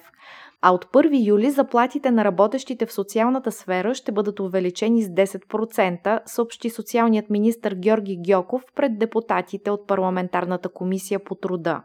А 0.62 0.72
от 0.72 0.86
1 0.86 1.28
юли 1.28 1.50
заплатите 1.52 2.12
на 2.12 2.26
работещите 2.26 2.86
в 2.86 2.94
социалната 2.94 3.52
сфера 3.52 3.94
ще 3.94 4.12
бъдат 4.12 4.40
увеличени 4.40 5.02
с 5.02 5.08
10%, 5.08 6.22
съобщи 6.26 6.70
социалният 6.70 7.30
министр 7.30 7.76
Георги 7.76 8.20
Гьоков 8.30 8.64
пред 8.76 9.00
депутатите 9.00 9.72
от 9.72 9.88
парламентарната 9.88 10.70
комисия 10.70 11.20
по 11.24 11.36
труда. 11.36 11.82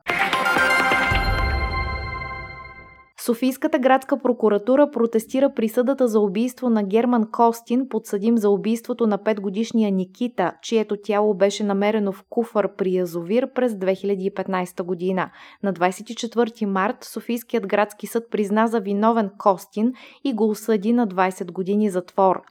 Софийската 3.24 3.78
градска 3.78 4.18
прокуратура 4.18 4.90
протестира 4.90 5.54
присъдата 5.54 6.08
за 6.08 6.20
убийство 6.20 6.70
на 6.70 6.82
Герман 6.82 7.30
Костин, 7.30 7.88
подсъдим 7.88 8.38
за 8.38 8.50
убийството 8.50 9.06
на 9.06 9.18
5-годишния 9.18 9.90
Никита, 9.90 10.52
чието 10.62 10.96
тяло 10.96 11.34
беше 11.34 11.64
намерено 11.64 12.12
в 12.12 12.24
куфър 12.30 12.76
при 12.76 12.94
Язовир 12.94 13.52
през 13.54 13.72
2015 13.72 14.82
година. 14.82 15.30
На 15.62 15.72
24 15.72 16.64
март 16.64 17.04
Софийският 17.04 17.66
градски 17.66 18.06
съд 18.06 18.24
призна 18.30 18.66
за 18.66 18.80
виновен 18.80 19.30
Костин 19.38 19.92
и 20.24 20.34
го 20.34 20.48
осъди 20.48 20.92
на 20.92 21.08
20 21.08 21.52
години 21.52 21.90
затвор. 21.90 22.42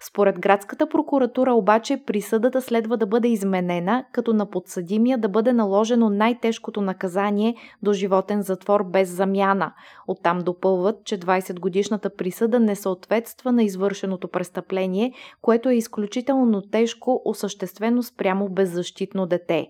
Според 0.00 0.40
градската 0.40 0.88
прокуратура 0.88 1.52
обаче 1.52 2.02
присъдата 2.06 2.62
следва 2.62 2.96
да 2.96 3.06
бъде 3.06 3.28
изменена, 3.28 4.04
като 4.12 4.32
на 4.32 4.50
подсъдимия 4.50 5.18
да 5.18 5.28
бъде 5.28 5.52
наложено 5.52 6.10
най-тежкото 6.10 6.80
наказание 6.80 7.54
до 7.82 7.92
животен 7.92 8.42
затвор 8.42 8.84
без 8.84 9.08
замяна. 9.08 9.72
Оттам 10.18 10.38
допълват, 10.38 11.04
че 11.04 11.18
20 11.18 11.60
годишната 11.60 12.10
присъда 12.10 12.60
не 12.60 12.76
съответства 12.76 13.52
на 13.52 13.62
извършеното 13.62 14.28
престъпление, 14.28 15.12
което 15.42 15.68
е 15.68 15.74
изключително 15.74 16.62
тежко 16.62 17.22
осъществено 17.24 18.02
спрямо 18.02 18.48
беззащитно 18.48 19.26
дете. 19.26 19.66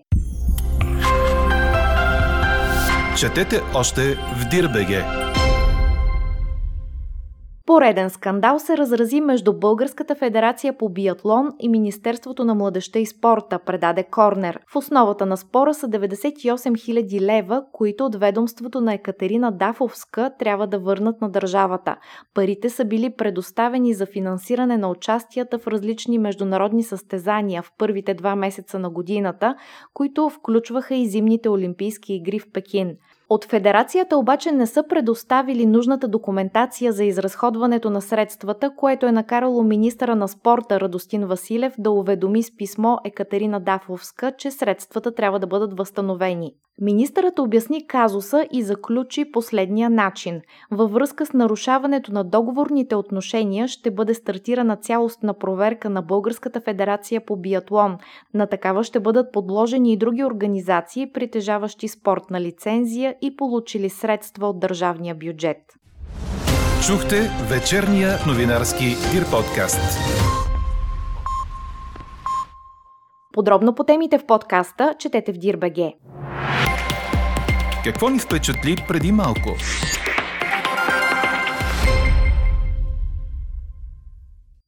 Четете 3.19 3.61
още 3.75 4.01
в 4.15 4.49
Дирбеге! 4.51 5.28
Пореден 7.69 8.09
скандал 8.09 8.59
се 8.59 8.77
разрази 8.77 9.21
между 9.21 9.53
Българската 9.53 10.15
федерация 10.15 10.77
по 10.77 10.89
биатлон 10.89 11.51
и 11.59 11.69
Министерството 11.69 12.45
на 12.45 12.55
младеща 12.55 12.99
и 12.99 13.05
спорта, 13.05 13.59
предаде 13.65 14.03
Корнер. 14.03 14.59
В 14.73 14.75
основата 14.75 15.25
на 15.25 15.37
спора 15.37 15.73
са 15.73 15.87
98 15.87 16.53
000 16.55 17.21
лева, 17.21 17.63
които 17.71 18.05
от 18.05 18.15
ведомството 18.15 18.81
на 18.81 18.93
Екатерина 18.93 19.51
Дафовска 19.51 20.31
трябва 20.39 20.67
да 20.67 20.79
върнат 20.79 21.21
на 21.21 21.29
държавата. 21.29 21.95
Парите 22.33 22.69
са 22.69 22.85
били 22.85 23.15
предоставени 23.17 23.93
за 23.93 24.05
финансиране 24.05 24.77
на 24.77 24.89
участията 24.89 25.59
в 25.59 25.67
различни 25.67 26.17
международни 26.17 26.83
състезания 26.83 27.63
в 27.63 27.71
първите 27.77 28.13
два 28.13 28.35
месеца 28.35 28.79
на 28.79 28.89
годината, 28.89 29.55
които 29.93 30.29
включваха 30.29 30.95
и 30.95 31.07
зимните 31.07 31.49
олимпийски 31.49 32.13
игри 32.13 32.39
в 32.39 32.51
Пекин. 32.53 32.95
От 33.29 33.45
федерацията 33.45 34.17
обаче 34.17 34.51
не 34.51 34.67
са 34.67 34.83
предоставили 34.89 35.65
нужната 35.65 36.07
документация 36.07 36.91
за 36.93 37.03
изразходването 37.03 37.89
на 37.89 38.01
средствата, 38.01 38.75
което 38.75 39.05
е 39.05 39.11
накарало 39.11 39.63
министъра 39.63 40.15
на 40.15 40.27
спорта 40.27 40.79
Радостин 40.79 41.25
Василев 41.25 41.73
да 41.77 41.91
уведоми 41.91 42.43
с 42.43 42.57
писмо 42.57 42.97
Екатерина 43.05 43.59
Дафовска, 43.59 44.31
че 44.37 44.51
средствата 44.51 45.11
трябва 45.11 45.39
да 45.39 45.47
бъдат 45.47 45.77
възстановени. 45.77 46.53
Министърът 46.81 47.39
обясни 47.39 47.87
казуса 47.87 48.47
и 48.51 48.63
заключи 48.63 49.31
последния 49.31 49.89
начин. 49.89 50.41
Във 50.71 50.91
връзка 50.91 51.25
с 51.25 51.33
нарушаването 51.33 52.11
на 52.13 52.23
договорните 52.23 52.95
отношения 52.95 53.67
ще 53.67 53.91
бъде 53.91 54.13
стартирана 54.13 54.75
цялостна 54.75 55.33
проверка 55.33 55.89
на 55.89 56.01
Българската 56.01 56.61
федерация 56.61 57.25
по 57.25 57.35
биатлон. 57.35 57.97
На 58.33 58.47
такава 58.47 58.83
ще 58.83 58.99
бъдат 58.99 59.31
подложени 59.33 59.93
и 59.93 59.97
други 59.97 60.23
организации, 60.23 61.11
притежаващи 61.11 61.87
спортна 61.87 62.41
лицензия 62.41 63.15
и 63.21 63.35
получили 63.35 63.89
средства 63.89 64.47
от 64.47 64.59
държавния 64.59 65.15
бюджет. 65.15 65.57
Чухте 66.87 67.31
вечерния 67.49 68.17
новинарски 68.27 68.85
Дир 68.85 69.29
подкаст. 69.31 69.99
Подробно 73.33 73.75
по 73.75 73.83
темите 73.83 74.17
в 74.17 74.25
подкаста 74.25 74.95
четете 74.99 75.33
в 75.33 75.37
Дирбеге. 75.37 75.93
Какво 77.83 78.09
ни 78.09 78.19
впечатли 78.19 78.75
преди 78.87 79.11
малко? 79.11 79.49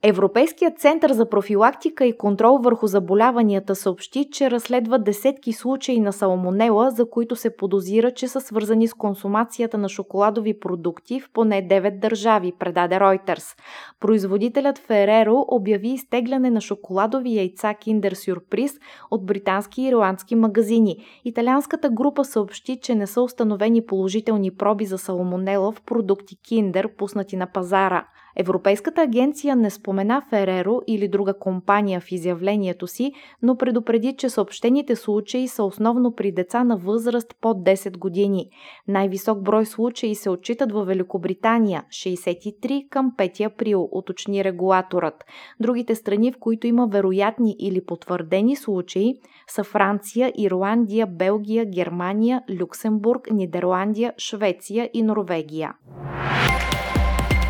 Европейският 0.03 0.79
център 0.79 1.12
за 1.12 1.29
профилактика 1.29 2.05
и 2.05 2.17
контрол 2.17 2.58
върху 2.58 2.88
заболяванията 2.88 3.75
съобщи, 3.75 4.27
че 4.31 4.51
разследва 4.51 4.98
десетки 4.98 5.53
случаи 5.53 6.00
на 6.00 6.13
салмонела, 6.13 6.91
за 6.91 7.10
които 7.10 7.36
се 7.36 7.55
подозира, 7.58 8.12
че 8.12 8.27
са 8.27 8.41
свързани 8.41 8.88
с 8.88 8.93
консумацията 8.93 9.77
на 9.77 9.89
шоколадови 9.89 10.60
продукти 10.60 11.20
в 11.20 11.29
поне 11.34 11.67
9 11.67 12.00
държави, 12.00 12.53
предаде 12.60 12.96
Reuters. 12.96 13.58
Производителят 14.00 14.77
Фереро 14.77 15.46
обяви 15.48 15.89
изтегляне 15.89 16.50
на 16.50 16.62
шоколадови 16.62 17.36
яйца 17.36 17.74
Kinder 17.74 18.13
Surprise 18.13 18.79
от 19.12 19.25
британски 19.25 19.81
и 19.81 19.88
ирландски 19.88 20.36
магазини. 20.36 20.98
Италианската 21.25 21.89
група 21.89 22.25
съобщи, 22.25 22.79
че 22.81 22.96
не 22.96 23.08
са 23.08 23.22
установени 23.22 23.86
положителни 23.86 24.51
проби 24.51 24.86
за 24.86 24.98
салмонела 24.98 25.72
в 25.72 25.81
продукти 25.81 26.36
Kinder, 26.36 26.96
пуснати 26.96 27.36
на 27.36 27.48
пазара. 27.48 28.05
Европейската 28.35 29.01
агенция 29.01 29.55
не 29.55 29.69
спомена 29.69 30.21
Фереро 30.29 30.81
или 30.88 31.07
друга 31.07 31.33
компания 31.39 32.01
в 32.01 32.11
изявлението 32.11 32.88
си, 32.88 33.11
но 33.41 33.57
предупреди, 33.57 34.15
че 34.17 34.29
съобщените 34.29 34.95
случаи 34.95 35.47
са 35.47 35.63
основно 35.63 36.15
при 36.15 36.31
деца 36.31 36.63
на 36.63 36.77
възраст 36.77 37.35
под 37.41 37.57
10 37.57 37.97
години. 37.97 38.50
Най-висок 38.88 39.41
брой 39.43 39.65
случаи 39.65 40.15
се 40.15 40.29
отчитат 40.29 40.71
в 40.71 40.85
Великобритания– 40.85 41.83
63 41.89 42.89
към 42.89 43.11
5 43.17 43.45
април, 43.45 43.89
уточни 43.91 44.43
регулаторът. 44.43 45.25
Другите 45.59 45.95
страни, 45.95 46.31
в 46.31 46.39
които 46.39 46.67
има 46.67 46.88
вероятни 46.88 47.55
или 47.59 47.85
потвърдени 47.85 48.55
случаи, 48.55 49.13
са 49.47 49.63
Франция, 49.63 50.33
Ирландия, 50.38 51.07
Белгия, 51.07 51.65
Германия, 51.65 52.41
Люксембург, 52.59 53.31
Нидерландия, 53.31 54.13
Швеция 54.17 54.89
и 54.93 55.03
Норвегия. 55.03 55.73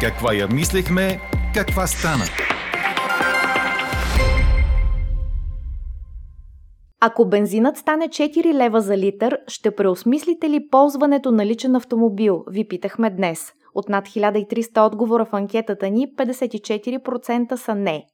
Каква 0.01 0.33
я 0.33 0.47
мислехме, 0.47 1.19
каква 1.53 1.87
стана? 1.87 2.25
Ако 6.99 7.29
бензинът 7.29 7.77
стане 7.77 8.07
4 8.07 8.53
лева 8.53 8.81
за 8.81 8.97
литър, 8.97 9.37
ще 9.47 9.75
преосмислите 9.75 10.49
ли 10.49 10.67
ползването 10.71 11.31
на 11.31 11.45
личен 11.45 11.75
автомобил? 11.75 12.43
Ви 12.49 12.67
питахме 12.67 13.09
днес. 13.09 13.53
От 13.75 13.89
над 13.89 14.07
1300 14.07 14.87
отговора 14.87 15.25
в 15.25 15.33
анкетата 15.33 15.89
ни, 15.89 16.07
54% 16.17 17.55
са 17.55 17.75
не. 17.75 18.05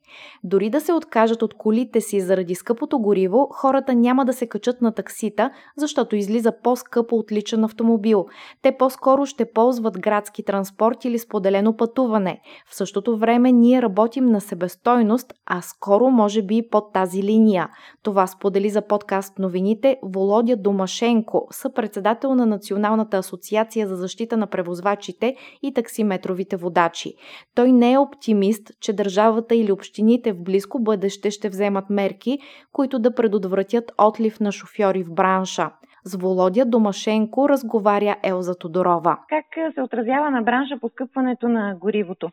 Дори 0.44 0.70
да 0.70 0.82
се 0.82 0.94
откажат 0.94 1.42
от 1.42 1.54
колите 1.54 2.02
си 2.02 2.22
заради 2.22 2.56
скъпото 2.56 3.00
гориво, 3.00 3.48
хората 3.52 3.96
няма 3.96 4.26
да 4.26 4.34
се 4.34 4.48
качат 4.48 4.82
на 4.82 4.92
таксита, 4.92 5.52
защото 5.78 6.16
излиза 6.16 6.52
по-скъпо 6.64 7.16
от 7.16 7.32
личен 7.32 7.64
автомобил. 7.64 8.26
Те 8.62 8.78
по-скоро 8.78 9.26
ще 9.26 9.52
ползват 9.52 10.00
градски 10.00 10.44
транспорт 10.44 11.06
или 11.06 11.20
споделено 11.20 11.78
пътуване. 11.78 12.42
В 12.70 12.76
същото 12.76 13.18
време 13.18 13.52
ние 13.52 13.82
работим 13.82 14.26
на 14.26 14.42
себестойност, 14.42 15.34
а 15.46 15.62
скоро 15.62 16.10
може 16.10 16.42
би 16.42 16.64
под 16.72 16.94
тази 16.94 17.24
линия. 17.24 17.70
Това 18.04 18.28
сподели 18.28 18.70
за 18.70 18.82
подкаст 18.82 19.40
новините 19.40 19.98
Володя 20.04 20.56
Домашенко, 20.58 21.48
съпредседател 21.52 22.36
на 22.36 22.46
Националната 22.46 23.18
асоциация 23.18 23.88
за 23.88 23.96
защита 23.96 24.38
на 24.38 24.48
превозвачите 24.48 25.36
и 25.64 25.74
таксиметровите 25.74 26.56
водачи. 26.56 27.14
Той 27.56 27.72
не 27.72 27.92
е 27.92 27.98
оптимист, 27.98 28.72
че 28.82 28.94
държавата 28.94 29.56
или 29.56 29.72
общините 29.98 30.34
в 30.34 30.44
близко 30.44 30.80
бъдеще 30.80 31.32
ще 31.32 31.50
вземат 31.50 31.90
мерки, 31.90 32.40
които 32.72 33.00
да 33.00 33.16
предотвратят 33.16 33.92
отлив 33.98 34.40
на 34.40 34.52
шофьори 34.52 35.04
в 35.04 35.14
бранша. 35.14 35.72
С 36.04 36.18
Володя 36.22 36.66
Домашенко 36.66 37.50
разговаря 37.50 38.16
Елза 38.24 38.56
Тодорова. 38.60 39.18
Как 39.30 39.46
се 39.74 39.82
отразява 39.82 40.32
на 40.32 40.42
бранша 40.42 40.80
поскъпването 40.82 41.48
на 41.48 41.76
горивото? 41.80 42.30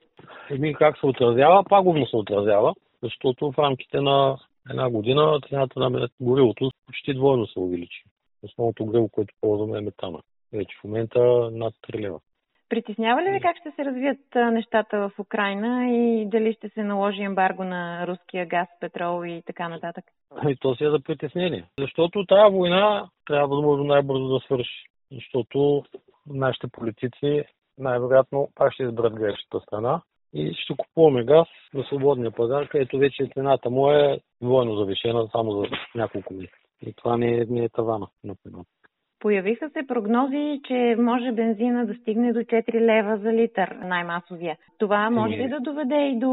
Еми 0.51 0.75
как 0.75 0.99
се 0.99 1.07
отразява? 1.07 1.65
Пагубно 1.65 2.07
се 2.07 2.17
отразява, 2.17 2.75
защото 3.03 3.53
в 3.53 3.59
рамките 3.59 4.01
на 4.01 4.37
една 4.71 4.91
година 4.91 5.39
цената 5.49 5.81
на 5.81 6.09
горивото 6.21 6.71
почти 6.87 7.15
двойно 7.15 7.47
се 7.47 7.59
увеличи. 7.59 8.03
Основното 8.43 8.85
гориво, 8.85 9.09
което 9.09 9.35
ползваме 9.41 9.79
е 9.79 9.81
метана. 9.81 10.19
Вече 10.53 10.77
в 10.81 10.85
момента 10.85 11.21
над 11.53 11.75
3 11.89 12.01
лева. 12.01 12.19
Притеснява 12.69 13.23
ли 13.23 13.31
ви 13.31 13.41
как 13.41 13.57
ще 13.57 13.71
се 13.71 13.85
развият 13.85 14.35
нещата 14.35 14.99
в 14.99 15.19
Украина 15.19 15.89
и 15.91 16.27
дали 16.27 16.53
ще 16.53 16.69
се 16.69 16.83
наложи 16.83 17.23
ембарго 17.23 17.65
на 17.65 18.07
руския 18.07 18.47
газ, 18.47 18.69
петрол 18.81 19.25
и 19.27 19.43
така 19.47 19.69
нататък? 19.69 20.05
И 20.49 20.57
то 20.57 20.75
си 20.75 20.85
е 20.85 20.91
за 20.91 21.01
притеснение. 21.01 21.65
Защото 21.81 22.27
тази 22.27 22.55
война 22.55 23.09
трябва 23.27 23.49
възможно 23.49 23.85
най-бързо 23.85 24.29
да 24.29 24.41
свърши. 24.41 24.85
Защото 25.13 25.85
нашите 26.27 26.67
политици 26.69 27.45
най-вероятно 27.79 28.49
пак 28.55 28.73
ще 28.73 28.83
изберат 28.83 29.15
грешната 29.15 29.61
страна 29.61 30.03
и 30.33 30.55
ще 30.55 30.75
купуваме 30.77 31.25
газ 31.25 31.49
на 31.75 31.85
свободния 31.85 32.31
пазар, 32.31 32.69
където 32.69 32.99
вече 32.99 33.31
цената 33.35 33.71
му 33.71 33.91
е 33.91 34.21
двойно 34.43 34.77
завишена 34.77 35.29
само 35.33 35.53
за 35.53 35.67
няколко 35.95 36.35
месеца. 36.35 36.57
И 36.83 36.93
това 36.93 37.17
не 37.17 37.37
е, 37.37 37.45
не 37.49 37.65
е 37.65 37.69
тавана, 37.69 38.07
например. 38.25 38.65
Появиха 39.25 39.71
се 39.71 39.87
прогнози, 39.87 40.61
че 40.67 40.97
може 40.99 41.33
бензина 41.33 41.87
да 41.87 41.95
стигне 41.95 42.33
до 42.33 42.39
4 42.39 42.81
лева 42.81 43.19
за 43.19 43.33
литър, 43.33 43.69
най-масовия. 43.69 44.57
Това 44.79 45.11
може 45.11 45.35
ли 45.35 45.49
да 45.49 45.61
доведе 45.61 46.09
и 46.09 46.19
до 46.19 46.31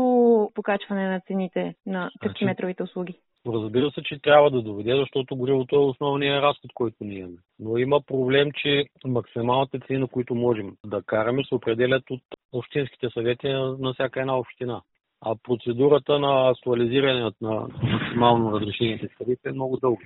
покачване 0.56 1.10
на 1.10 1.20
цените 1.20 1.76
на 1.86 2.12
таксиметровите 2.22 2.84
услуги? 2.84 3.14
Разбира 3.48 3.92
се, 3.92 4.02
че 4.04 4.22
трябва 4.22 4.52
да 4.52 4.62
доведе, 4.62 4.96
защото 4.96 5.36
горивото 5.36 5.76
е 5.76 5.86
основният 5.86 6.44
разход, 6.44 6.72
който 6.74 6.96
ние 7.02 7.18
имаме. 7.18 7.38
Но 7.60 7.78
има 7.78 8.02
проблем, 8.02 8.52
че 8.52 8.86
максималните 9.06 9.80
цени, 9.80 10.00
на 10.00 10.08
които 10.08 10.36
можем 10.36 10.72
да 10.86 11.02
караме, 11.02 11.44
се 11.44 11.56
определят 11.56 12.04
от 12.10 12.22
общинските 12.54 13.10
съвети 13.10 13.48
на 13.80 13.94
всяка 13.94 14.20
една 14.20 14.38
община. 14.38 14.82
А 15.26 15.36
процедурата 15.44 16.20
на 16.20 16.50
актуализиране 16.50 17.32
на 17.42 17.68
максимално 17.84 18.60
разрешените 18.60 19.08
тарифи 19.18 19.48
е 19.48 19.52
много 19.52 19.78
дълга. 19.78 20.06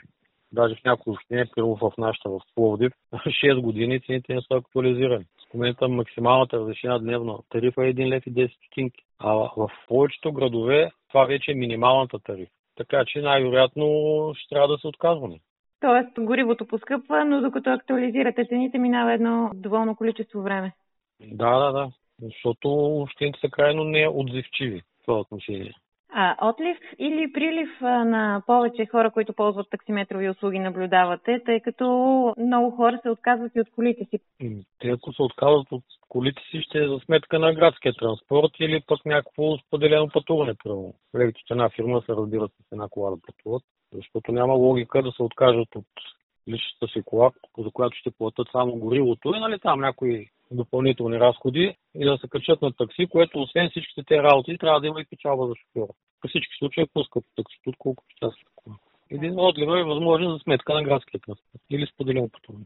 Даже 0.56 0.76
в 0.76 0.84
някои 0.86 1.14
общини, 1.14 1.44
първо 1.56 1.76
в 1.76 1.92
нашата 1.98 2.30
в 2.30 2.40
Пловдив, 2.56 2.92
6 3.14 3.62
години 3.62 4.02
цените 4.02 4.34
не 4.34 4.42
са 4.42 4.56
актуализирани. 4.56 5.26
В 5.52 5.54
момента 5.54 5.88
максималната 5.88 6.60
разрешена 6.60 7.00
дневна 7.00 7.38
тарифа 7.50 7.86
е 7.86 7.94
1 7.94 8.10
лев 8.10 8.28
и 8.28 8.34
10 8.34 8.56
стотинки. 8.56 9.04
А 9.20 9.34
в 9.34 9.70
повечето 9.88 10.34
градове 10.34 10.92
това 11.10 11.26
вече 11.26 11.52
е 11.52 11.56
минималната 11.56 12.20
тарифа. 12.20 12.52
Така 12.76 13.04
че 13.08 13.22
най-вероятно 13.22 13.86
ще 14.36 14.50
трябва 14.50 14.68
да 14.68 14.78
се 14.78 14.88
отказваме. 14.88 15.40
Тоест 15.80 16.10
горивото 16.20 16.68
поскъпва, 16.68 17.26
но 17.26 17.42
докато 17.42 17.70
актуализирате 17.70 18.46
цените 18.46 18.78
минава 18.78 19.14
едно 19.14 19.52
доволно 19.54 19.96
количество 19.96 20.42
време. 20.42 20.72
Да, 21.22 21.60
да, 21.60 21.72
да. 21.72 21.92
Защото 22.22 22.70
общините 23.02 23.40
са 23.40 23.50
крайно 23.50 23.84
неотзивчиви 23.84 24.80
в 24.80 25.06
това 25.06 25.20
отношение. 25.20 25.74
А, 26.18 26.50
отлив 26.50 26.78
или 27.00 27.32
прилив 27.34 27.82
на 27.82 28.42
повече 28.48 28.86
хора, 28.86 29.12
които 29.12 29.34
ползват 29.34 29.70
таксиметрови 29.70 30.30
услуги, 30.30 30.60
наблюдавате, 30.60 31.42
тъй 31.46 31.60
като 31.60 31.86
много 32.38 32.72
хора 32.72 33.00
се 33.02 33.10
отказват 33.10 33.52
и 33.56 33.62
от 33.62 33.68
колите 33.76 34.06
си? 34.06 34.20
Те 34.80 34.90
ако 34.90 35.14
се 35.14 35.22
отказват 35.22 35.72
от 35.72 35.84
колите 36.10 36.42
си, 36.52 36.62
ще 36.62 36.84
е 36.84 36.88
за 36.88 37.00
сметка 37.06 37.40
на 37.40 37.54
градския 37.54 37.94
транспорт 37.94 38.52
или 38.60 38.84
пък 38.88 39.06
някакво 39.06 39.58
споделено 39.58 40.10
пътуване. 40.14 40.54
Колегите 41.12 41.40
от 41.46 41.52
една 41.52 41.70
фирма 41.70 42.02
се 42.02 42.12
разбират 42.12 42.52
с 42.52 42.72
една 42.72 42.88
кола 42.90 43.10
да 43.10 43.18
пътуват, 43.28 43.64
защото 43.94 44.32
няма 44.32 44.54
логика 44.54 45.04
да 45.04 45.12
се 45.12 45.24
откажат 45.24 45.76
от 45.76 45.86
личната 46.48 46.88
си 46.94 47.02
кола, 47.06 47.32
за 47.58 47.72
която 47.72 47.98
ще 47.98 48.12
платят 48.12 48.48
само 48.52 48.76
горивото 48.76 49.34
и 49.36 49.40
нали 49.40 49.60
там 49.60 49.80
някои 49.80 50.28
допълнителни 50.52 51.20
разходи 51.20 51.76
и 51.96 52.06
да 52.06 52.18
се 52.18 52.28
качат 52.28 52.62
на 52.62 52.74
такси, 52.74 53.08
което 53.08 53.42
освен 53.42 53.70
всичките 53.70 54.04
тези 54.04 54.24
работи 54.24 54.58
трябва 54.58 54.82
да 54.82 54.88
има 54.88 55.02
и 55.02 55.06
печалба 55.06 55.48
за 55.48 55.54
шофьора. 55.56 55.94
При 56.26 56.30
всички 56.30 56.58
случаи 56.58 56.84
е 56.84 56.88
по-скъпо 56.94 57.28
таксито, 57.36 57.70
отколкото 57.70 58.16
част. 58.16 58.38
Един 59.12 59.40
отлив 59.40 59.70
е 59.70 59.84
възможен 59.84 60.32
за 60.32 60.40
сметка 60.40 60.74
на 60.74 60.84
градския 60.84 61.22
транспорт 61.22 61.62
или 61.70 61.86
споделено 61.86 62.30
пътуване. 62.30 62.66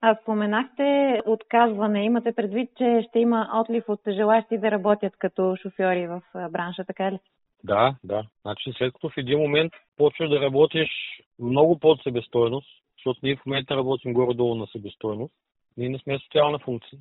А 0.00 0.16
споменахте 0.22 1.20
отказване. 1.26 2.04
Имате 2.04 2.32
предвид, 2.32 2.70
че 2.78 3.06
ще 3.08 3.18
има 3.18 3.48
отлив 3.54 3.84
от 3.88 4.00
желащи 4.08 4.58
да 4.58 4.70
работят 4.70 5.16
като 5.18 5.56
шофьори 5.62 6.06
в 6.06 6.22
бранша, 6.50 6.84
така 6.84 7.12
ли? 7.12 7.18
Да, 7.64 7.94
да. 8.04 8.24
Значи 8.42 8.72
след 8.78 8.92
като 8.92 9.08
в 9.08 9.16
един 9.16 9.38
момент 9.38 9.72
почваш 9.96 10.28
да 10.30 10.40
работиш 10.40 10.90
много 11.38 11.78
под 11.78 12.02
себестойност, 12.02 12.68
защото 12.96 13.20
ние 13.22 13.36
в 13.36 13.46
момента 13.46 13.76
работим 13.76 14.12
горе-долу 14.12 14.54
на 14.54 14.66
себестойност, 14.66 15.34
ние 15.76 15.88
не 15.88 15.98
сме 15.98 16.18
социална, 16.18 16.58
функция, 16.58 16.98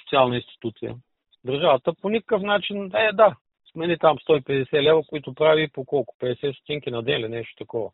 социална 0.00 0.36
институция. 0.36 0.94
Държавата 1.44 1.92
по 2.02 2.08
никакъв 2.08 2.42
начин, 2.42 2.90
е, 2.94 3.12
да, 3.12 3.36
смени 3.76 3.98
там 3.98 4.16
150 4.18 4.82
лева, 4.82 5.02
които 5.08 5.34
прави 5.34 5.68
по 5.68 5.84
колко? 5.84 6.14
50 6.20 6.56
стотинки 6.56 6.90
на 6.90 7.02
ден 7.02 7.20
или 7.20 7.28
нещо 7.28 7.64
такова. 7.64 7.90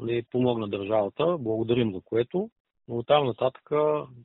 Нали, 0.00 0.22
помогна 0.30 0.68
държавата, 0.68 1.36
благодарим 1.38 1.92
за 1.92 2.00
което. 2.04 2.50
Но 2.88 3.02
там 3.02 3.26
нататък 3.26 3.70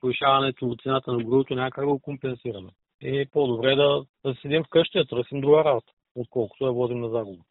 повишаването 0.01 0.65
на 0.67 0.75
цената 0.83 1.11
на 1.11 1.23
горивото 1.23 1.55
няма 1.55 1.71
как 1.71 1.85
да 1.85 1.91
го 1.91 1.99
компенсираме. 1.99 2.69
И 3.01 3.27
по-добре 3.31 3.75
да, 3.75 4.05
да 4.25 4.35
седим 4.41 4.63
вкъщи, 4.63 4.97
да 4.97 5.05
търсим 5.05 5.41
друга 5.41 5.63
работа, 5.63 5.91
отколкото 6.15 6.65
да 6.65 6.71
водим 6.71 6.99
на 6.99 7.09
загуба. 7.09 7.43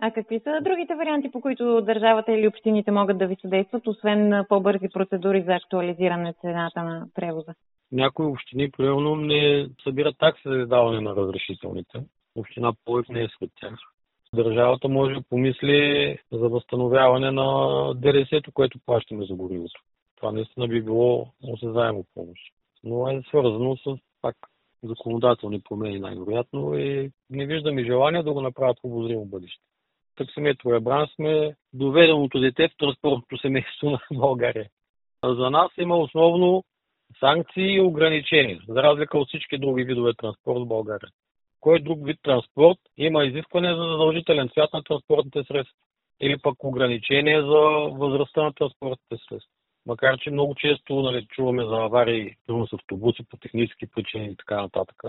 А 0.00 0.10
какви 0.10 0.40
са 0.40 0.60
другите 0.62 0.94
варианти, 0.94 1.30
по 1.30 1.40
които 1.40 1.80
държавата 1.80 2.32
или 2.32 2.48
общините 2.48 2.90
могат 2.90 3.18
да 3.18 3.26
ви 3.26 3.36
съдействат, 3.42 3.86
освен 3.86 4.44
по-бързи 4.48 4.88
процедури 4.92 5.42
за 5.42 5.54
актуализиране 5.54 6.34
цената 6.40 6.82
на 6.82 7.06
превоза? 7.14 7.54
Някои 7.92 8.26
общини, 8.26 8.70
примерно, 8.70 9.16
не 9.16 9.68
събират 9.84 10.18
такси 10.18 10.42
за 10.48 10.56
издаване 10.56 11.00
на 11.00 11.16
разрешителните. 11.16 12.00
Община 12.36 12.72
Пловдив 12.84 13.08
не 13.08 13.22
е 13.22 13.28
сред 13.38 13.50
тях. 13.60 13.78
Държавата 14.34 14.88
може 14.88 15.14
да 15.14 15.22
помисли 15.22 16.18
за 16.32 16.48
възстановяване 16.48 17.30
на 17.30 17.44
ДРС-то, 17.94 18.52
което 18.52 18.78
плащаме 18.86 19.26
за 19.26 19.34
горивото. 19.34 19.80
Това 20.16 20.32
наистина 20.32 20.68
би 20.68 20.82
било 20.82 21.26
осезаемо 21.42 22.04
помощ. 22.14 22.42
Но 22.84 23.08
е 23.08 23.22
свързано 23.28 23.76
с 23.76 23.96
пак 24.22 24.36
законодателни 24.82 25.60
промени 25.60 25.98
най-вероятно 25.98 26.78
и 26.78 27.10
не 27.30 27.46
виждаме 27.46 27.84
желание 27.84 28.22
да 28.22 28.32
го 28.32 28.40
направят 28.40 28.78
в 28.80 28.84
обозримо 28.84 29.24
бъдеще. 29.24 29.62
Таксиметро 30.16 30.74
Ебран 30.74 31.06
сме 31.14 31.54
доведеното 31.72 32.40
дете 32.40 32.68
в 32.68 32.76
транспортното 32.78 33.38
семейство 33.38 33.90
на 33.90 34.00
България. 34.12 34.66
За 35.24 35.50
нас 35.50 35.70
има 35.78 35.96
основно 35.96 36.64
санкции 37.20 37.74
и 37.74 37.80
ограничения, 37.80 38.60
за 38.68 38.82
разлика 38.82 39.18
от 39.18 39.28
всички 39.28 39.58
други 39.58 39.84
видове 39.84 40.14
транспорт 40.14 40.60
в 40.60 40.66
България. 40.66 41.08
Кой 41.66 41.80
друг 41.80 42.06
вид 42.06 42.18
транспорт 42.22 42.78
има 42.96 43.24
изискване 43.24 43.74
за 43.74 43.82
задължителен 43.82 44.48
цвят 44.48 44.72
на 44.72 44.82
транспортните 44.82 45.44
средства? 45.44 45.74
Или 46.20 46.38
пък 46.38 46.64
ограничение 46.64 47.42
за 47.42 47.60
възрастта 47.92 48.42
на 48.42 48.52
транспортните 48.52 49.24
средства? 49.28 49.50
Макар, 49.86 50.18
че 50.18 50.30
много 50.30 50.54
често 50.54 51.02
нали, 51.02 51.26
чуваме 51.26 51.64
за 51.64 51.76
аварии 51.76 52.34
с 52.48 52.72
автобуси 52.72 53.22
по 53.30 53.36
технически 53.36 53.86
причини 53.86 54.26
и 54.26 54.36
така 54.36 54.62
нататък. 54.62 55.02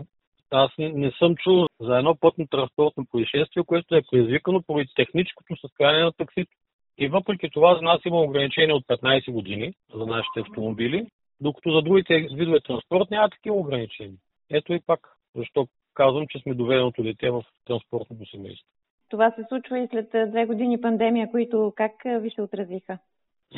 Аз 0.52 0.72
не, 0.80 1.12
съм 1.12 1.36
чул 1.36 1.68
за 1.80 1.98
едно 1.98 2.16
пътно 2.16 2.48
транспортно 2.48 3.06
происшествие, 3.12 3.64
което 3.64 3.96
е 3.96 4.02
предизвикано 4.12 4.64
поради 4.68 4.90
техническото 4.96 5.56
състояние 5.62 6.04
на 6.04 6.12
таксито. 6.12 6.52
И 6.98 7.08
въпреки 7.08 7.50
това 7.54 7.76
за 7.76 7.82
нас 7.82 8.02
има 8.06 8.22
ограничение 8.22 8.74
от 8.74 8.88
15 8.88 9.32
години 9.32 9.74
за 9.96 10.06
нашите 10.06 10.40
автомобили, 10.40 11.08
докато 11.42 11.72
за 11.72 11.82
другите 11.82 12.28
видове 12.32 12.60
транспорт 12.60 13.12
няма 13.12 13.30
такива 13.30 13.56
ограничения. 13.56 14.18
Ето 14.50 14.74
и 14.74 14.80
пак 14.86 15.00
защо 15.36 15.68
казвам, 15.98 16.26
че 16.30 16.40
сме 16.40 16.54
доведеното 16.54 17.04
дете 17.04 17.30
в 17.30 17.44
транспортното 17.66 18.26
семейство. 18.32 18.68
Това 19.10 19.32
се 19.32 19.44
случва 19.50 19.80
и 19.80 19.88
след 19.88 20.10
две 20.30 20.46
години 20.46 20.82
пандемия, 20.82 21.32
които 21.32 21.74
как 21.76 21.92
ви 22.06 22.30
се 22.30 22.42
отразиха? 22.42 22.98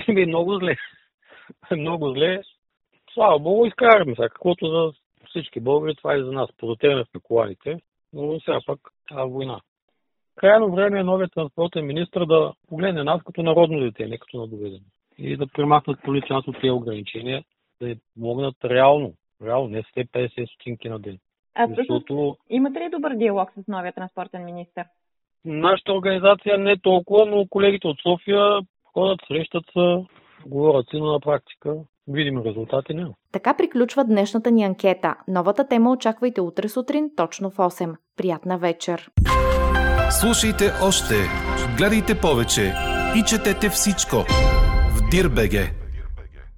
Еми, 0.08 0.26
много 0.26 0.56
зле. 0.60 0.76
много 1.72 2.10
зле. 2.10 2.42
Слава 3.14 3.40
Богу, 3.40 3.66
изкарахме 3.66 4.16
сега. 4.16 4.30
Каквото 4.30 4.68
за 4.68 4.92
всички 5.30 5.60
българи, 5.60 5.96
това 5.96 6.16
е 6.16 6.24
за 6.24 6.32
нас. 6.32 6.50
Позатеме 6.58 7.04
в 7.04 7.08
коланите, 7.24 7.78
но 8.14 8.40
сега 8.40 8.60
пък 8.66 8.80
това 9.08 9.26
война. 9.26 9.60
Крайно 10.36 10.72
време 10.72 11.00
е 11.00 11.04
новият 11.04 11.34
транспортен 11.34 11.86
министр 11.86 12.26
да 12.26 12.54
погледне 12.68 13.04
нас 13.04 13.22
като 13.24 13.44
народно 13.44 13.80
дете, 13.80 14.08
не 14.08 14.18
като 14.18 14.38
надоведено. 14.38 14.86
И 15.18 15.38
да 15.38 15.48
премахнат 15.48 16.02
поли 16.04 16.22
част 16.28 16.48
от 16.48 16.56
тези 16.56 16.72
ограничения, 16.72 17.44
да 17.82 17.88
ни 17.88 17.96
помогнат 18.14 18.56
реално, 18.66 19.14
реално, 19.44 19.68
не 19.70 19.84
с 19.84 19.86
50 19.86 20.54
стотинки 20.54 20.90
на 20.90 21.00
ден. 21.00 21.20
А 21.56 21.68
Защото... 21.78 22.38
имате 22.50 22.80
ли 22.80 22.90
добър 22.90 23.16
диалог 23.16 23.52
с 23.58 23.68
новия 23.68 23.94
транспортен 23.94 24.46
министр? 24.46 24.86
Нашата 25.46 25.94
организация 25.94 26.58
не 26.58 26.78
толкова, 26.78 27.26
но 27.26 27.46
колегите 27.50 27.88
от 27.88 27.98
София 28.02 28.60
ходят, 28.94 29.20
срещат 29.28 29.64
се, 29.74 30.06
говорят 30.46 30.86
си, 30.90 30.98
но 30.98 31.12
на 31.12 31.20
практика 31.20 31.76
видим 32.08 32.42
резултати 32.46 32.94
няма. 32.94 33.14
Така 33.32 33.54
приключва 33.58 34.04
днешната 34.04 34.52
ни 34.52 34.64
анкета. 34.64 35.16
Новата 35.28 35.68
тема 35.68 35.92
очаквайте 35.92 36.42
утре 36.42 36.70
сутрин, 36.70 37.10
точно 37.18 37.50
в 37.50 37.58
8. 37.58 37.96
Приятна 38.18 38.58
вечер! 38.58 39.10
Слушайте 40.22 40.66
още, 40.88 41.16
гледайте 41.78 42.14
повече 42.22 42.74
и 43.18 43.24
четете 43.30 43.70
всичко 43.70 44.16
в 44.96 45.10
Дирбеге. 45.12 45.64